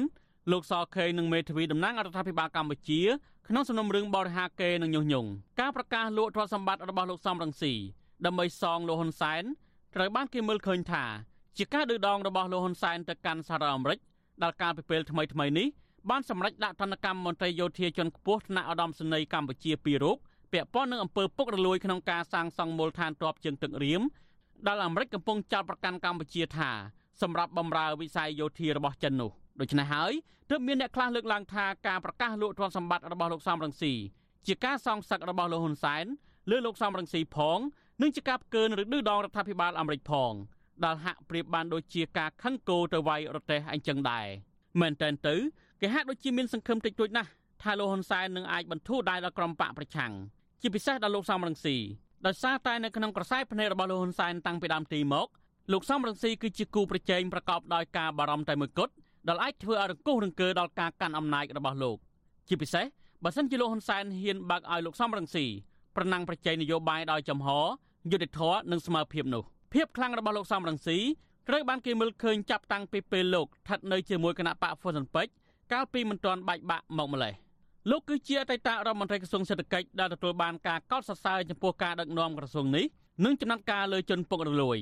[0.51, 3.01] លោកសខេនិងមេធាវីតំណាងរដ្ឋាភិបាលកម្ពុជា
[3.47, 5.29] ក្នុងសំណុំរឿងបរិហាកេនិងញុះញង់
[5.59, 7.73] ការប្រកាសលោកទ្រព្យសម្បត្តិរបស់លោកសំរងស៊ី
[8.25, 9.43] ដើម្បីសងលោកហ៊ុនសែន
[9.95, 11.05] ត្រូវបានគេមើលឃើញថា
[11.57, 13.99] ជាការឌឺដងរបស់លោកហ៊ុនសែនទៅកាន់សហរដ្ឋអាមេរិក
[14.43, 15.67] ដល់ការពិពេលថ្មីថ្មីនេះ
[16.09, 20.17] បានសម្រេចដាក់ទណ្ឌកម្មមន្ត្រីយោធាជាន់ខ្ពស់ថ្នាក់ឧត្តមសេនីយ៍កម្ពុជាពីររូប
[20.53, 24.01] ពាក់ព័ន្ធនឹងអំពើពុករលួយក្នុងការសាងសង់មូលដ្ឋានទ័ពជើងទឹករៀម
[24.67, 26.69] ដែលអាមេរិកកំពុងចោទប្រកាន់កម្ពុជាថា
[27.21, 30.13] សម្រាប់បំរើវិស័យយោធារបស់ចិននោះដូច្នេះហើយ
[30.49, 33.93] ទើបមានអ្នកខ្លះលើកឡើងថាការប្រកាសលោកទ្រព្យសម្បត្តិរបស់លោកសំរងស៊ី
[34.47, 36.05] ជាការសងសឹករបស់លោកហ៊ុនសែន
[36.49, 37.59] លើលោកសំរងស៊ីផង
[38.01, 40.33] និងជាការផ្កើនឬឌឺដងរដ្ឋាភិបាលអាមេរិកផង
[40.85, 44.25] ដែលហាក់ប្រៀបបានដូចជាការខឹងគោទៅវាយរទេះអញ្ចឹងដែរ
[44.79, 45.35] មែនតើទៅ
[45.81, 47.29] គេហាក់ដូចជាមានសង្ឃឹមតិចតួចណាស់
[47.63, 50.11] ថាលោកហ៊ុនសែននឹងអាចបន្ធូរដៃដល់ក្រុមបកប្រឆាំង
[50.61, 51.77] ជាពិសេសដល់លោកសំរងស៊ី
[52.25, 55.27] ដោយសារតែនៅក្នុងក្រសែភ្នែករបស់លោកហ៊ុនសែនតាំងពីដើមទីមក
[55.73, 58.93] លោកសំរងស៊ីគឺជាគូប្រជែងប្រកបដោយការបារម្ភតែមួយគត់
[59.27, 61.97] ដែលអាចធ្វើឲ្យរង្គោះរង្គើដល់ការកាន់អំណាចរបស់លោក
[62.47, 62.85] ជាពិសេស
[63.23, 65.45] បើសិនជាលោកហ៊ុនសែនហ៊ានបើកឲ្យលោកសំរងស៊ី
[65.95, 67.47] ប្រណាំងប្រជែងនយោបាយដោយចំហ
[68.11, 69.43] យុទ្ធធរនិងស្មើភាពនោះ
[69.73, 70.97] ភាពខ្លាំងរបស់លោកសំរងស៊ី
[71.47, 75.31] ត្រូវបានគេមើលឃើញចាប់តាំងពីពេលលោកស្ថិតនៅជាមួយគណៈបកហ្វុនសិនពេជ្រ
[75.71, 77.33] កាលពីមិនទាន់បែកបាក់មកម្លេះ
[77.89, 82.85] លោកគឺជាអតីតរដ្ឋមន្ត្រីក្រសួងសេដ្ឋកិច្ចដែលទទួលបានការកោតសរសើរចំពោះការដឹកនាំក្រសួងនេះ
[83.25, 84.77] និងចំណាត់ការលើជនពុករលួយ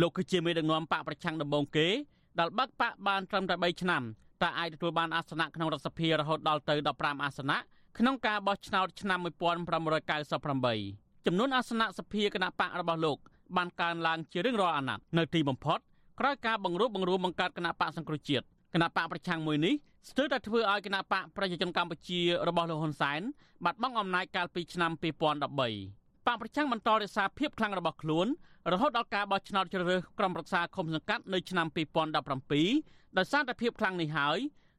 [0.00, 1.88] លោកគឺជាមេដឹកនាំបកប្រឆាំងដំបូងគេ
[2.38, 4.02] ដែលបាក់បកបានត្រឹមតែ3ឆ្នាំ
[4.42, 7.58] តែអាចទទួលបានអាសនៈក្នុងរដ្ឋសភារហូតដល់ទៅ15អាសនៈ
[7.98, 13.18] ក្នុងការបោះឆ្នោតឆ្នាំ1998 ចំនួនអាសនៈសភាគណៈបករបស់លោក
[13.56, 15.78] បានកើនឡើងជារៀងរាល់អាណត្តិនៅទីបំផុត
[16.20, 18.44] ក្រោយការបង្រួបបង្រួមបង្កើតគណៈបកសង្គ្រោះជាតិ
[18.74, 19.74] គណៈបកប្រឆាំងមួយនេះ
[20.10, 23.20] ស្ទើរតែធ្វើឲ្យគណៈបកប្រជាជនកម្ពុជារបស់លោកហ៊ុនសែន
[23.64, 25.02] បាត់បង់អំណាចកាលពីឆ្នាំ2013
[26.26, 28.26] បកប្រឆាំងបន្តរក្សាភាពខ្លាំងរបស់ខ្លួន
[28.72, 31.66] រហូតដល់ការបោះឆ្នោតជ្រើសរើសក្រុមប្រឹក្សាឃុំសង្កាត់នៅឆ្នាំ
[32.42, 34.38] 2017ដោយសារតែភាពខ្លាំងនេះហើយ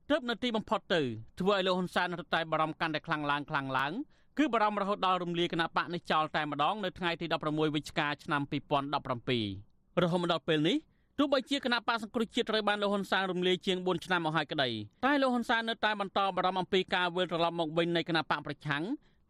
[0.10, 1.02] ទើបនៅទីបំផុតទៅ
[1.40, 3.94] ធ្វើឲ្យលោកហ៊ុនសែនរត់តែបារម្ភកាន់តែខ្លាំងឡើងខ្លាំងឡើង
[4.40, 10.78] គឺបារម្ភរហូតដល់រំលាយគណៈបកនេះចោលតែម្ដងនៅថ្ងៃទី16វិច្ឆិកាឆ្នាំ2017រហូតមកដល់ពេលនេះ
[11.18, 14.70] ទោះបីជាគណៈបកសង្គ្រោះជាតិត្រូវបានលោកហ៊ុនសែនរំលាយជាង4ឆ្នាំមកហើយក្តី
[15.06, 18.84] តែលោកហ៊ុនសែននៅតែបន្តបារម្ភអំពីការវិលត្រឡប់មកវិញនៃគណៈបកប្រឆាំង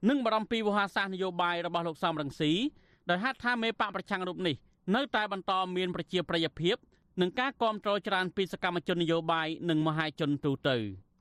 [0.09, 2.51] និងបារម្ភពីវោហារសាស្ត្រនយោបាយរបស់លោកសំរងស៊ី
[3.09, 4.55] ដោយហេតុថាមេបកប្រឆាំងរូបនេះ
[4.95, 6.75] នៅតែបន្តមានប្រជាប្រិយភាព
[7.21, 10.77] និងការគ្រប់គ្រងច្រើនពីសកម្មជននយោបាយនិងមហាជនទូទៅ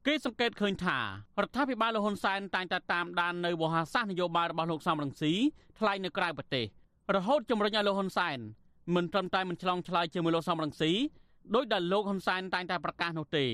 [0.09, 5.33] គេសង្កេតឃើញថារដ្ឋាភិបាលលហ៊ុនសែនតែងតែតាមដាននៅវោហារសាស្ត្រនយោបាយរបស់លោកសំរងស៊ី
[5.79, 6.67] ថ្លែងនៅក្រៅប្រទេស
[7.15, 8.39] រហូតជំរុញឲ្យលោកហ៊ុនសែន
[8.95, 10.93] មិនត្រឹមតែមិនឆ្លងឆ្លើយជាមួយលោកសំរងស៊ី
[11.55, 13.45] ដោយដែលលោកហ៊ុនសែនតែងតែប្រកាសនោះទេ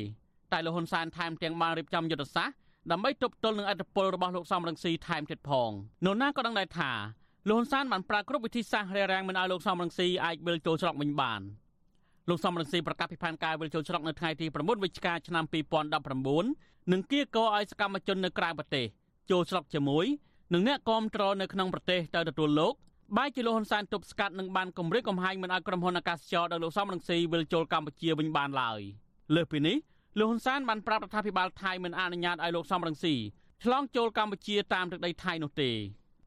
[0.53, 2.57] តែលោកហ៊ុនសែនថែមទាំងបានរៀបចំយុទ្ធសាស្ត្រ
[2.91, 5.71] ដើម្បីទប់ទល់នឹងអធិបុលរបស់លោកសំរងស៊ីថែមទៀតផង
[6.07, 6.91] នោះណាក៏ដឹងដែរថា
[7.49, 11.43] លោកហ៊ុនសែនបានប្រើគ្រប់វិធីសាស្ត្ររារាំងមិនឲ្យលោកសំរងស៊ីអាចវិលចូលស្រុកវិញបាន
[12.31, 15.45] លោកសំរងស៊ីប្រកាសពីផែនការវិលចូលស្រុកនៅថ្ងៃទី9វិច្ឆិកាឆ្នាំ
[16.19, 18.87] 2019និងគៀកោឲ្យសកម្មជននៅក្រៅប្រទេស
[19.31, 20.07] ចូលស្រុកជាមួយ
[20.55, 22.75] នឹងអ្នកគាំទ្រនៅក្នុងប្រទេសទៅទទួលលោក
[23.17, 28.81] បាយជាលោកហ៊ុនសែនទប់ស្កាត់និងបានគម្រាមកំហែងមិនឲ្យក្រុមហ៊ុនអាកាសចរដល់លោកសំរងស៊ីវិលចូលកម្ពុជាវិញបានឡើយ
[29.35, 29.77] លើសពីនេះ
[30.19, 33.15] លោកហ៊ុនសែនបានប្រាប់រដ្ឋាភិបាលថៃមិនអនុញ្ញាតឲ្យលោកសំរងស៊ី
[33.65, 35.71] ឆ្លងចូលកម្ពុជាតាមទឹកដីថៃនោះទេ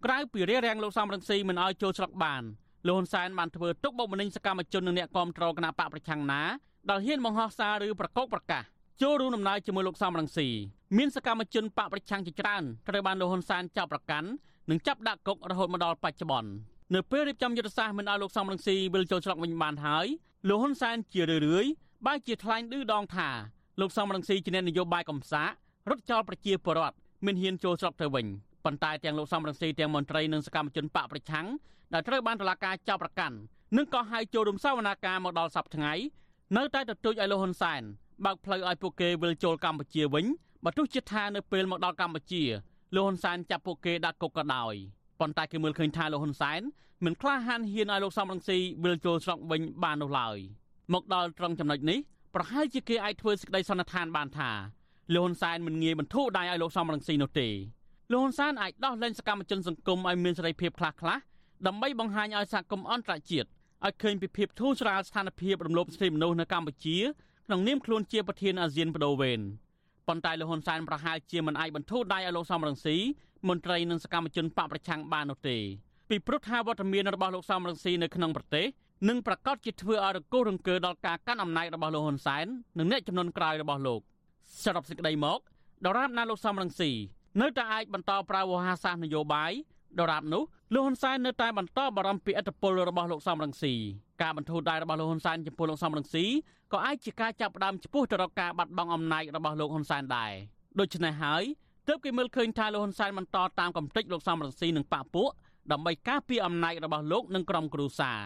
[0.06, 2.44] ក្រៅពីរារាំងលោកសំរងស៊ីមិនឲ្យចូលស្រុកបាន
[2.88, 6.42] លោកហ៊ុនសែនបានធ្វើទុកបុកម្នេញសកម្មជននិងអ្នកគាំទ្រគណៈបកប្រឆាំងណា
[6.90, 8.64] ដែលហ៊ានបង្ហោះសារឬប្រកោកប្រកាស
[9.02, 10.48] ចូលរួមដំណើរជាមួយលោកសំរងស៊ី
[10.98, 14.28] មានសកម្មជនបកប្រឆាំងជាច្រើនត្រូវបានលោកហ៊ុនសែនចាប់ប្រកាន់
[14.70, 16.50] និងចាប់ដាក់គុករហូតមកដល់បច្ចុប្បន្ន
[16.96, 20.08] នៅពេលរៀបចំយុទ្ធសាស្ត្រមិនឲ្យលោកសំរងស៊ីវិលចូលស្រុកវិញបានហើយ
[20.50, 21.72] លោកហ៊ុនសែនជារឿយៗ
[22.06, 23.30] បែរជាថ្លែងឌឺដងថា
[23.80, 25.50] លោកសំរងស៊ីជាអ្នកនយោបាយកំសាក
[25.90, 28.26] រត់ចោលប្រជាពលរដ្ឋមិនហ៊ានចូលស្រុកទៅវិញ
[28.66, 31.48] ប៉ុន្តែទាំងលោកសំរងស៊ីទាំងមន្ត្រីនិងសកម្មជនបកប្រឆាំង
[31.94, 33.36] ដែលត្រូវបានតុលាការចាប់ប្រកាន់
[33.78, 35.94] និងក៏ហៅចូលរួមសវនាការមកដល់សប្តាហ៍ថ្ងៃ
[36.58, 37.82] នៅតែទទូចឲ្យលោកហ៊ុនសែន
[38.26, 40.26] បើកផ្លូវឲ្យពួកគេវិលចូលកម្ពុជាវិញ
[40.64, 42.44] បើទោះជាថានៅពេលមកដល់កម្ពុជា
[42.96, 44.74] លោកហ៊ុនសែនចាប់ពួកគេដាក់គុកក៏ដោយ
[45.20, 46.62] ប៉ុន្តែគេមើលឃើញថាលោកហ៊ុនសែន
[47.06, 50.38] មិនក្លាហានហ៊ានឲ្យលោកសំរងស៊ីវិលចូលស្រុកវិញបាននោះឡើយ
[50.94, 52.00] មកដល់ត្រង់ចំណុចនេះ
[52.36, 54.52] ប្រហែលជាគេអាចធ្វើសេចក្តីសន្និដ្ឋានបានថា
[55.14, 57.50] លោកហ៊ុនសែនមិនងាយបន្ធូរដៃឲ្យលោកសំរងស៊ីនោះទេ
[58.14, 61.18] លោកហ៊ុនសែនអាចដោះលែងសកម្មជនសង្គមឲ្យមានសេរីភាពខ្លះខ្លះ
[61.68, 63.48] ដើម្បីបង្ហាញឲ្យសហគមន៍អន្តរជាតិ
[63.86, 66.98] ឲ្យឃើញពីភាពធូរស្រាលស្ថានភាពរំលោភសិទ្ធិមនុស្សនៅកម្ពុជា
[67.48, 69.40] ក្នុងនាមខ្លួនជាប្រធានអាស៊ានបដូវវេន
[70.08, 72.98] ប៉ុន្តែលោកហ៊ុនសែនប្រហែលជាមិនអាចបន្ធូរដៃឲ្យលោកសំរងស៊ី
[73.50, 75.58] មន្ត្រីនិងសកម្មជនបកប្រឆាំងបាននោះទេ
[76.10, 78.66] ពីព្រោះថាវត្តមានរបស់លោកសំរងស៊ីនៅក្នុងប្រទេស
[79.10, 82.46] នឹងប្រកាសជាធ្វើឲ្យរង្គោះរង្គើដល់ការកាន់អំណាចរបស់លោកហ៊ុនសែន
[82.78, 84.02] និងអ្នកចំនួនក្រោយរបស់លោក
[84.64, 85.40] សរុបសេចក្តីមក
[85.86, 86.92] ដរាបណាលោកសំរងស៊ី
[87.42, 89.52] នៅតែអាចបន្តប្រើវោហារសាស្ត្រនយោបាយ
[90.00, 93.74] ដរាបនោះលោកហ៊ុនសែននៅតែបន្តបារម្ភពីឥទ្ធិពលរបស់លោកសំរងស៊ី
[94.22, 96.26] ការបន្ធូរដៃរបស់លោកហ៊ុនសែនចំពោះលោកសំរងស៊ី
[96.74, 100.32] ក៏អាចជាការចាប់ផ្ដើមចំពោះទៅរកការបាត់បង់អំណាចរបស់លោកហ៊ុនសែនដែរ
[100.80, 101.44] ដូច្នេះហើយ
[101.88, 105.30] ទើបគេមើលឃើញថាលោកហ៊ុនសែនបន្តតាមកំទេចលោកសំរងស៊ីនិងបកពួក
[105.72, 108.20] ដើម្បីការពារអំណាចរបស់លោកនិងក្រុមគ្រួសារ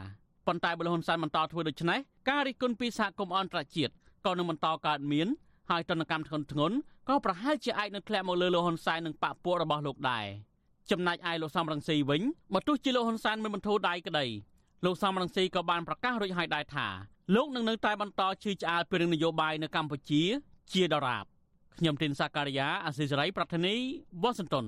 [0.47, 1.99] ប៉ុន្តែបើលោកហ៊ុនសែនបន្តធ្វើដូច្នេះ
[2.29, 3.93] ការរិះគន់ពីសហគមន៍អន្តរជាតិ
[4.25, 5.27] ក៏នឹងបន្តកើតមាន
[5.69, 6.71] ហើយទណ្ឌកម្មធ្ងន់ធ្ងរ
[7.07, 10.25] ក៏ប្រហែលជាអាចនឹងធ្លាក់មកលើលោកហ៊ុនសែននិងបកពួករបស់លោកដែរ
[10.91, 12.21] ចំណែកឯលោកសំរងស៊ីវិញ
[12.53, 14.25] បើទោះជាលោកហ៊ុនសែនមិនបន្ធូរដៃក្តី
[14.85, 16.87] លោកសំរងស៊ីក៏បានប្រកាសរួចហើយដែរថា
[17.35, 20.23] លោកនឹងនៅតែបន្តជឿឆ្អាលពីរឿងនយោបាយនៅកម្ពុជា
[20.71, 21.25] ជាដរាប
[21.77, 23.75] ខ្ញុំទីនសាការីយ៉ាអសិសរីប្រធានី
[24.21, 24.65] វ៉ាស៊ីនតោន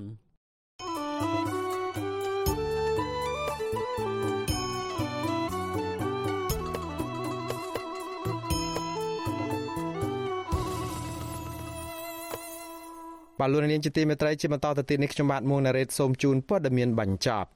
[13.40, 17.48] បាទលោកនាងជាទីមេត្រីជាបន្តទៅទៀតនេះខ្ញុំបាទមួងណារ៉េតសូមជូនព័ត៌មានបញ្ចប់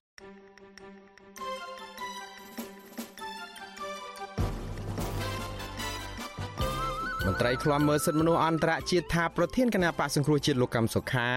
[7.28, 11.30] មន្ត្រីឃ្លាំមើលសិទ្ធិមនុស្សអន្តរជាតិថាប្រធានគណៈបកសង្គ្រោះជាតិលោកកម្មសុខា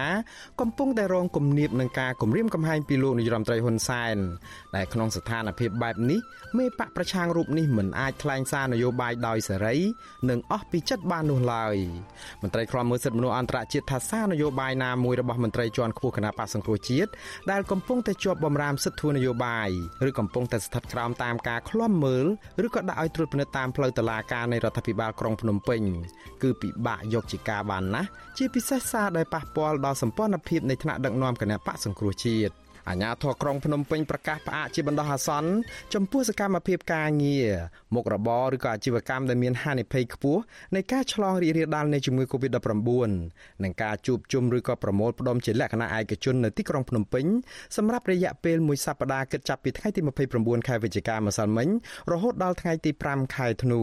[0.60, 4.16] កំពុងតែរងគំនាបនឹងការគំរាមកំហែងពីលោកនាយរដ្ឋមន្ត្រីហ៊ុនសែន
[4.76, 6.20] ដែលក្នុងស្ថានភាពបែបនេះ
[6.58, 9.76] មេបកប្រឆាំងរូបនេះមិនអាចថ្លែងសារនយោបាយដោយសេរី
[10.30, 11.76] និងអស់ពីចិត្តបាននោះឡើយ
[12.42, 17.10] មន្ត្រីឃ្លាំមើលសិទ្ធិមនុស្សអន្តរជាតិថាសារនយោបាយណាមួយរបស់មន្ត្រីជាន់ខ្ពស់គណៈបកសង្គ្រោះជាតិ
[17.50, 19.68] ដែលកំពុងតែជាប់បំរាមសិទ្ធិនយោបាយ
[20.08, 22.26] ឬកំពុងតែស្ថិតក្រោមតាមការឃ្លាំមើល
[22.66, 25.77] ឬក៏ដាក់ឲ្យត្រួតពិនិត្យតាមផ្លូវតុលាការនៃរដ្ឋាភិបាលក្រុងភ្នំពេញ
[26.42, 28.08] គឺពិបាកយកជាការបានណាស់
[28.38, 32.54] ជាពិសេសសារដែលប៉ះពាល់ដល់សម្ព័ន្ធភាពនៃថ្នាក់ដឹកនាំគណៈបកសង្គ្រោះជាតិ
[32.88, 35.50] អអាជ្ញាធរក្រុងភ្នំពេញប្រកាសផ្អាកជាបណ្ដោះអាសន្ន
[35.94, 37.48] ចំពោះសកម្មភាពការងារ
[37.94, 40.40] មុខរបរឬក៏អាជីវកម្មដែលមានហានិភ័យខ្ពស់
[40.76, 42.90] នៃការឆ្លងរីករាលដាលនៃជំងឺ Covid-19
[43.62, 47.24] និងការជួបជុំឬក៏ប្រមូលផ្ដុំជាលក្ខណៈឯកជននៅទីក្រុងភ្នំពេញ
[47.76, 50.00] សម្រាប់រយៈពេលមួយសប្តាហ៍គិតចាប់ពីថ្ងៃទី
[50.34, 51.68] 29ខែវិច្ឆិកាម្សិលមិញ
[52.12, 53.82] រហូតដល់ថ្ងៃទី5ខែធ្នូ